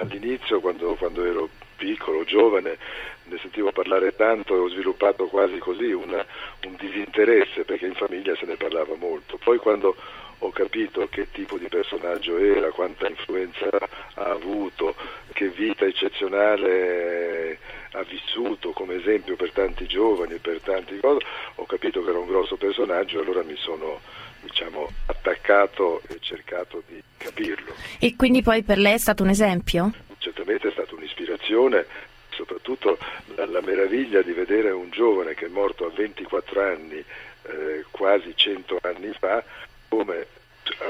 All'inizio, 0.00 0.60
quando, 0.60 0.94
quando 0.94 1.24
ero 1.24 1.48
piccolo, 1.76 2.24
giovane, 2.24 2.78
ne 3.24 3.38
sentivo 3.38 3.72
parlare 3.72 4.14
tanto 4.14 4.54
e 4.54 4.58
ho 4.58 4.68
sviluppato 4.68 5.26
quasi 5.26 5.58
così 5.58 5.90
una, 5.90 6.24
un 6.66 6.76
disinteresse 6.78 7.64
perché 7.64 7.86
in 7.86 7.94
famiglia 7.94 8.34
se 8.36 8.46
ne 8.46 8.56
parlava 8.56 8.94
molto. 8.96 9.38
Poi 9.42 9.58
quando 9.58 9.96
ho 10.38 10.50
capito 10.50 11.08
che 11.08 11.30
tipo 11.32 11.58
di 11.58 11.68
personaggio 11.68 12.38
era, 12.38 12.70
quanta 12.70 13.08
influenza 13.08 13.68
ha 14.14 14.30
avuto, 14.30 14.94
che 15.32 15.48
vita 15.48 15.84
eccezionale 15.84 17.58
ha 17.92 18.02
vissuto 18.02 18.70
come 18.70 18.96
esempio 18.96 19.36
per 19.36 19.50
tanti 19.52 19.86
giovani, 19.86 20.38
per 20.38 20.60
tanti 20.60 20.98
cose, 21.00 21.24
ho 21.56 21.66
capito 21.66 22.02
che 22.02 22.10
era 22.10 22.18
un 22.18 22.26
grosso 22.26 22.56
personaggio 22.56 23.18
e 23.18 23.22
allora 23.22 23.42
mi 23.42 23.56
sono 23.56 24.00
diciamo, 24.42 24.88
attaccato 25.06 26.02
e 26.08 26.18
cercato 26.20 26.82
di 26.86 27.02
capirlo. 27.16 27.74
E 27.98 28.14
quindi 28.16 28.42
poi 28.42 28.62
per 28.62 28.78
lei 28.78 28.94
è 28.94 28.98
stato 28.98 29.22
un 29.22 29.30
esempio? 29.30 29.92
Certamente 30.18 30.68
è 30.68 30.72
stata 30.72 30.94
un'ispirazione, 30.94 31.86
soprattutto 32.30 32.98
la, 33.34 33.46
la 33.46 33.60
meraviglia 33.60 34.22
di 34.22 34.32
vedere 34.32 34.70
un 34.70 34.90
giovane 34.90 35.34
che 35.34 35.46
è 35.46 35.48
morto 35.48 35.86
a 35.86 35.90
24 35.90 36.62
anni, 36.62 37.04
eh, 37.42 37.84
quasi 37.90 38.32
100 38.34 38.78
anni 38.82 39.12
fa, 39.18 39.42
come 39.88 40.26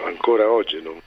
ancora 0.05 0.51
oggi 0.51 0.81
non 0.83 1.01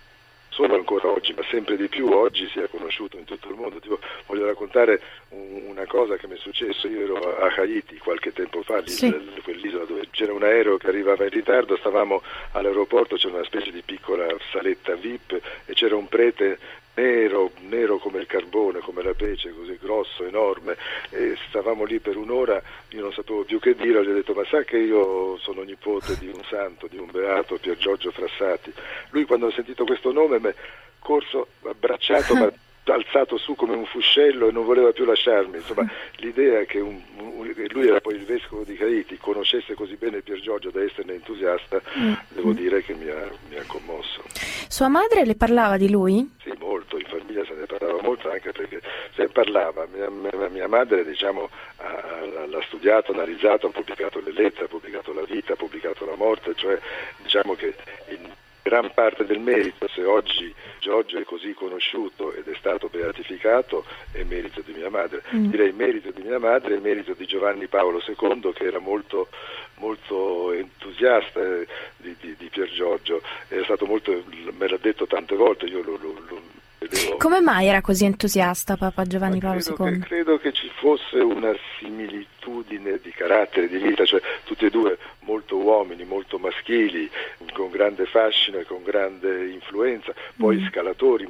solo 0.49 0.75
ancora 0.75 1.07
oggi, 1.09 1.33
ma 1.33 1.43
sempre 1.49 1.77
di 1.77 1.87
più 1.87 2.09
oggi 2.11 2.45
sia 2.49 2.67
conosciuto 2.67 3.17
in 3.17 3.23
tutto 3.23 3.47
il 3.47 3.55
mondo. 3.55 3.79
Tipo, 3.79 3.99
voglio 4.25 4.45
raccontare 4.45 5.01
un, 5.29 5.63
una 5.67 5.85
cosa 5.85 6.17
che 6.17 6.27
mi 6.27 6.35
è 6.35 6.37
successo, 6.37 6.89
io 6.89 7.03
ero 7.03 7.37
a 7.37 7.53
Haiti 7.55 7.97
qualche 7.97 8.33
tempo 8.33 8.61
fa, 8.61 8.85
Sì. 8.85 9.09
lì, 9.09 9.41
quell'isola 9.41 9.85
dove 9.85 10.07
c'era 10.11 10.33
un 10.33 10.43
aereo 10.43 10.75
che 10.77 10.87
arrivava 10.87 11.23
in 11.23 11.29
ritardo, 11.29 11.77
stavamo 11.77 12.21
all'aeroporto, 12.51 13.15
c'era 13.15 13.35
una 13.35 13.45
specie 13.45 13.71
di 13.71 13.81
piccola 13.81 14.27
saletta 14.51 14.93
VIP 14.95 15.39
e 15.65 15.73
c'era 15.73 15.95
un 15.95 16.09
prete 16.09 16.59
nero, 17.01 17.51
nero 17.61 17.97
come 17.97 18.19
il 18.19 18.27
carbone, 18.27 18.79
come 18.79 19.01
la 19.01 19.13
pece, 19.13 19.53
così 19.53 19.77
grosso, 19.81 20.23
enorme, 20.23 20.77
e 21.09 21.35
stavamo 21.49 21.83
lì 21.83 21.99
per 21.99 22.15
un'ora, 22.15 22.61
io 22.89 23.01
non 23.01 23.11
sapevo 23.11 23.43
più 23.43 23.59
che 23.59 23.73
dire, 23.75 24.03
gli 24.03 24.09
ho 24.09 24.13
detto 24.13 24.33
ma 24.33 24.45
sa 24.45 24.63
che 24.63 24.77
io 24.77 25.37
sono 25.39 25.63
nipote 25.63 26.17
di 26.19 26.27
un 26.27 26.41
santo, 26.47 26.87
di 26.87 26.97
un 26.97 27.09
beato, 27.11 27.57
Pier 27.57 27.77
Giorgio 27.77 28.11
Frassati. 28.11 28.71
Lui 29.09 29.25
quando 29.25 29.47
ha 29.47 29.51
sentito 29.51 29.83
questo 29.83 30.11
nome 30.11 30.39
mi 30.39 30.49
è 30.49 30.55
corso 30.99 31.47
abbracciato, 31.63 32.35
ma 32.35 32.51
alzato 32.93 33.37
su 33.37 33.55
come 33.55 33.75
un 33.75 33.85
fuscello 33.85 34.47
e 34.47 34.51
non 34.51 34.65
voleva 34.65 34.91
più 34.91 35.05
lasciarmi. 35.05 35.57
Insomma, 35.57 35.89
l'idea 36.17 36.63
che 36.65 36.79
un- 36.79 37.01
un- 37.17 37.53
lui 37.69 37.87
era 37.87 38.01
poi 38.01 38.15
il 38.15 38.25
vescovo 38.25 38.63
di 38.63 38.77
Haiti, 38.79 39.17
conoscesse 39.17 39.73
così 39.73 39.95
bene 39.95 40.21
Pier 40.21 40.39
Giorgio 40.39 40.69
da 40.71 40.81
esserne 40.83 41.13
entusiasta, 41.13 41.81
Mm. 41.97 42.13
devo 42.29 42.51
dire 42.53 42.81
che 42.83 42.93
mi 42.93 43.09
ha, 43.09 43.29
mi 43.49 43.57
ha 43.57 43.63
commosso. 43.67 44.23
Sua 44.67 44.87
madre 44.87 45.25
le 45.25 45.35
parlava 45.35 45.77
di 45.77 45.89
lui? 45.89 46.29
Sì, 46.43 46.51
molto, 46.59 46.97
in 46.97 47.05
famiglia 47.05 47.43
se 47.45 47.53
ne 47.53 47.65
parlava 47.65 48.01
molto 48.01 48.29
anche 48.31 48.51
perché 48.51 48.79
se 49.15 49.23
ne 49.23 49.27
parlava, 49.29 49.85
mia, 49.93 50.09
mia- 50.09 50.47
mia 50.49 50.67
madre 50.67 51.03
diciamo, 51.05 51.49
ha- 51.77 52.25
l'ha, 52.33 52.45
l'ha 52.47 52.61
studiato, 52.63 53.11
analizzato, 53.11 53.67
ha 53.67 53.71
pubblicato 53.71 54.19
le 54.23 54.31
lettere, 54.31 54.65
ha 54.65 54.69
pubblicato 54.69 55.13
la 55.13 55.23
vita, 55.23 55.53
ha 55.53 55.55
pubblicato 55.57 56.05
la 56.05 56.15
morte, 56.15 56.53
cioè 56.55 56.79
diciamo 57.21 57.55
che 57.55 57.73
in 58.09 58.29
gran 58.63 58.91
parte 58.93 59.25
del 59.25 59.39
merito, 59.39 59.87
se 59.89 60.03
oggi 60.03 60.53
Giorgio 60.91 61.19
è 61.19 61.23
così 61.23 61.53
conosciuto 61.53 62.33
ed 62.33 62.49
è 62.49 62.55
stato 62.57 62.89
beatificato, 62.91 63.85
è 64.11 64.23
merito 64.23 64.59
di 64.59 64.73
mia 64.73 64.89
madre. 64.89 65.23
Mm. 65.33 65.49
Direi 65.49 65.71
merito 65.71 66.11
di 66.11 66.21
mia 66.21 66.37
madre 66.37 66.75
e 66.75 66.79
merito 66.79 67.13
di 67.13 67.25
Giovanni 67.25 67.67
Paolo 67.67 68.01
II 68.05 68.51
che 68.53 68.65
era 68.65 68.79
molto, 68.79 69.29
molto 69.75 70.51
entusiasta 70.51 71.39
eh, 71.39 71.65
di, 71.95 72.13
di, 72.19 72.35
di 72.37 72.49
Pier 72.49 72.69
Giorgio, 72.69 73.21
era 73.47 73.63
stato 73.63 73.85
molto, 73.85 74.21
me 74.57 74.67
l'ha 74.67 74.77
detto 74.81 75.07
tante 75.07 75.33
volte, 75.35 75.65
io 75.65 75.81
lo, 75.81 75.97
lo- 76.01 76.23
lo 76.27 77.17
Come 77.17 77.39
mai 77.39 77.67
era 77.67 77.79
così 77.79 78.03
entusiasta 78.03 78.75
Papa 78.75 79.05
Giovanni 79.05 79.39
Paolo 79.39 79.59
credo 79.59 79.75
che, 79.83 79.89
II? 79.89 79.99
credo 79.99 80.37
che 80.39 80.51
ci 80.51 80.69
fosse 80.75 81.19
una 81.19 81.53
similitudine 81.79 82.99
di 83.01 83.11
carattere, 83.11 83.69
di 83.69 83.77
vita, 83.77 84.03
cioè 84.03 84.21
tutti 84.43 84.65
e 84.65 84.69
due 84.69 84.97
molto 85.21 85.55
uomini, 85.57 86.03
molto 86.03 86.37
maschili, 86.37 87.09
con 87.53 87.69
grande 87.69 88.05
fascino 88.05 88.57
e 88.59 88.65
con 88.65 88.83
grande 88.83 89.47
influenza, 89.49 90.13
poi 90.37 90.57
Mm. 90.57 90.67
scalatori, 90.67 91.27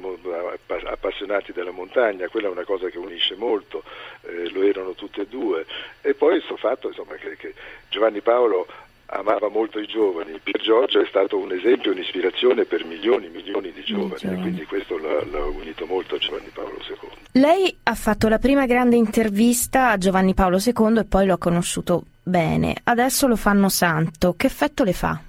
appassionati 0.84 1.52
della 1.52 1.70
montagna, 1.70 2.28
quella 2.28 2.48
è 2.48 2.50
una 2.50 2.64
cosa 2.64 2.88
che 2.88 2.98
unisce 2.98 3.34
molto, 3.36 3.82
eh, 4.22 4.50
lo 4.50 4.62
erano 4.62 4.92
tutti 4.94 5.20
e 5.20 5.26
due. 5.26 5.64
E 6.00 6.14
poi 6.14 6.38
questo 6.38 6.56
fatto 6.56 6.88
insomma, 6.88 7.14
che, 7.14 7.36
che 7.36 7.54
Giovanni 7.88 8.20
Paolo 8.20 8.66
amava 9.14 9.48
molto 9.48 9.78
i 9.78 9.86
giovani, 9.86 10.40
Pier 10.42 10.62
Giorgio 10.62 11.00
è 11.00 11.06
stato 11.06 11.36
un 11.36 11.52
esempio, 11.52 11.92
un'ispirazione 11.92 12.64
per 12.64 12.84
milioni 12.86 13.26
e 13.26 13.28
milioni 13.28 13.70
di 13.70 13.82
giovani, 13.82 14.22
e 14.22 14.40
quindi 14.40 14.64
questo 14.64 14.96
l'ha, 14.96 15.22
l'ha 15.30 15.44
unito 15.44 15.84
molto 15.84 16.14
a 16.14 16.18
Giovanni 16.18 16.48
Paolo 16.52 16.78
II. 16.88 17.08
Lei 17.32 17.76
ha 17.82 17.94
fatto 17.94 18.28
la 18.28 18.38
prima 18.38 18.64
grande 18.64 18.96
intervista 18.96 19.90
a 19.90 19.98
Giovanni 19.98 20.32
Paolo 20.32 20.58
II 20.64 20.98
e 20.98 21.04
poi 21.04 21.26
lo 21.26 21.34
ha 21.34 21.38
conosciuto 21.38 22.04
bene. 22.22 22.74
Adesso 22.84 23.26
lo 23.26 23.36
fanno 23.36 23.68
santo. 23.68 24.34
Che 24.34 24.46
effetto 24.46 24.82
le 24.82 24.92
fa? 24.94 25.20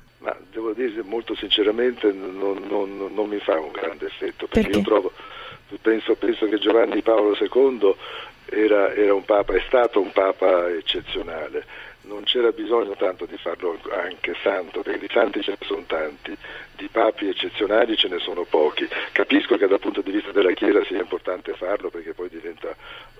Devo 0.73 0.89
dire 0.89 1.03
molto 1.03 1.35
sinceramente 1.35 2.11
non, 2.11 2.63
non- 2.67 3.09
non 3.13 3.27
mi 3.29 3.39
fa 3.39 3.59
un 3.59 3.71
grande 3.71 4.07
effetto, 4.07 4.47
perché 4.47 4.69
Perché? 4.69 4.77
io 4.77 4.83
trovo, 4.83 5.11
penso, 5.81 6.15
penso 6.15 6.47
che 6.47 6.57
Giovanni 6.57 7.01
Paolo 7.01 7.35
II 7.39 7.95
era, 8.45 8.93
era 8.93 9.13
un 9.13 9.23
papa, 9.25 9.53
è 9.53 9.63
stato 9.67 10.01
un 10.01 10.11
papa 10.11 10.69
eccezionale. 10.69 11.65
Non 12.05 12.23
c'era 12.23 12.51
bisogno 12.51 12.95
tanto 12.97 13.25
di 13.25 13.37
farlo 13.37 13.79
anche 13.91 14.35
santo, 14.41 14.81
perché 14.81 14.99
di 14.99 15.07
santi 15.09 15.41
ce 15.41 15.51
ne 15.51 15.65
sono 15.65 15.83
tanti, 15.87 16.35
papi 16.93 17.27
eccezionali 17.27 17.97
ce 17.97 18.07
ne 18.07 18.19
sono 18.19 18.45
pochi. 18.45 18.87
Capisco 19.11 19.57
che 19.57 19.67
dal 19.67 19.79
punto 19.79 20.01
di 20.01 20.11
vista 20.11 20.31
della 20.31 20.51
Chiesa 20.51 20.83
sia 20.85 21.01
importante 21.01 21.53
farlo 21.55 21.89
perché 21.89 22.13
poi 22.13 22.29
diventa 22.29 22.73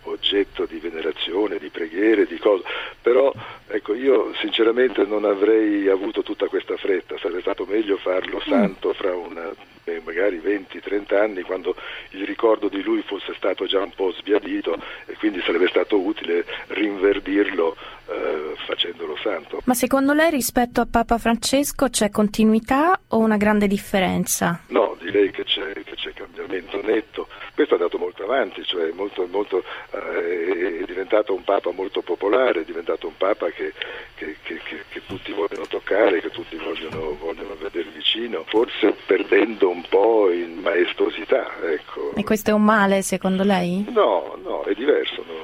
oggetto 0.04 0.66
di 0.66 0.78
venerazione, 0.78 1.58
di 1.58 1.70
preghiere, 1.70 2.26
di 2.26 2.38
cose, 2.38 2.64
però 3.02 3.34
ecco, 3.68 3.94
io 3.96 4.34
sinceramente 4.36 5.06
non 5.06 5.26
avrei 5.26 5.88
avuto 5.88 6.22
tutta 6.22 6.48
questa 6.48 6.78
fretta, 6.78 7.18
sarebbe 7.18 7.42
stato 7.42 7.66
meglio 7.66 7.98
farlo 7.98 8.38
mm. 8.38 8.50
santo 8.50 8.94
fra 8.94 9.16
una, 9.16 9.52
eh, 9.86 10.02
magari 10.04 10.38
20-30 10.38 11.16
anni 11.16 11.42
quando 11.42 11.76
il 12.12 12.26
ricordo 12.26 12.68
di 12.68 12.82
lui 12.82 13.02
fosse 13.02 13.34
stato 13.36 13.66
già 13.66 13.80
un 13.80 13.92
po' 13.96 14.12
sbiadito 14.12 14.78
e 15.06 15.14
quindi 15.16 15.42
sarebbe 15.42 15.68
stato 15.68 16.00
utile 16.00 16.46
rinverdirlo 16.68 17.76
eh, 18.14 18.56
facendolo 18.66 19.16
santo. 19.18 19.62
Ma 19.66 19.74
secondo 19.74 20.14
lei 20.14 20.30
rispetto 20.30 20.82
a 20.82 20.88
Papa 20.90 21.18
Francesco 21.18 21.90
c'è 21.90 22.10
continuità 22.10 23.00
o 23.10 23.18
una 23.18 23.38
grande 23.38 23.68
differenza? 23.68 24.62
No, 24.68 24.96
direi 25.00 25.32
che 25.32 25.44
c'è, 25.44 25.74
che 25.84 25.96
c'è 25.96 26.14
cambiamento 26.14 26.82
netto. 26.82 27.28
Questo 27.54 27.76
è 27.76 27.78
andato 27.78 27.98
molto 27.98 28.24
avanti, 28.24 28.64
cioè 28.64 28.92
molto, 28.94 29.28
molto, 29.30 29.64
eh, 29.92 30.80
è 30.82 30.86
diventato 30.86 31.34
un 31.34 31.44
Papa 31.44 31.72
molto 31.72 32.02
popolare, 32.02 32.62
è 32.62 32.66
diventato 32.66 33.08
un 33.08 33.18
Papa 33.18 33.50
che, 33.50 33.74
che, 34.16 34.36
che, 34.44 35.02
tutti 35.06 35.32
vogliono 35.32 35.68
toccare, 35.68 36.22
che 36.22 36.30
tutti 36.30 36.56
vogliono, 36.56 37.16
vogliono, 37.20 37.56
vedere 37.60 37.90
vicino, 37.94 38.44
forse 38.48 38.96
perdendo 39.06 39.70
un 39.70 39.84
po' 39.88 40.32
in 40.32 40.60
maestosità. 40.62 41.52
Ecco. 41.62 42.14
E 42.16 42.24
questo 42.24 42.50
è 42.50 42.54
un 42.54 42.64
male 42.64 43.02
secondo 43.02 43.44
lei? 43.44 43.86
No, 43.90 44.38
no, 44.44 44.64
è 44.64 44.74
diverso, 44.74 45.24
non 45.28 45.43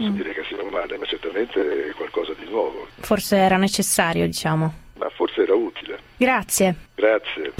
posso 0.00 0.10
mm. 0.10 0.14
dire 0.14 0.32
che 0.32 0.42
sia 0.44 0.56
male, 0.70 0.96
ma 0.96 1.04
certamente 1.04 1.88
è 1.88 1.92
qualcosa 1.92 2.32
di 2.38 2.48
nuovo. 2.48 2.88
Forse 3.00 3.36
era 3.36 3.56
necessario, 3.56 4.24
diciamo. 4.24 4.72
Ma 4.96 5.08
forse 5.10 5.42
era 5.42 5.54
utile. 5.54 5.98
Grazie. 6.16 6.74
Grazie. 6.94 7.52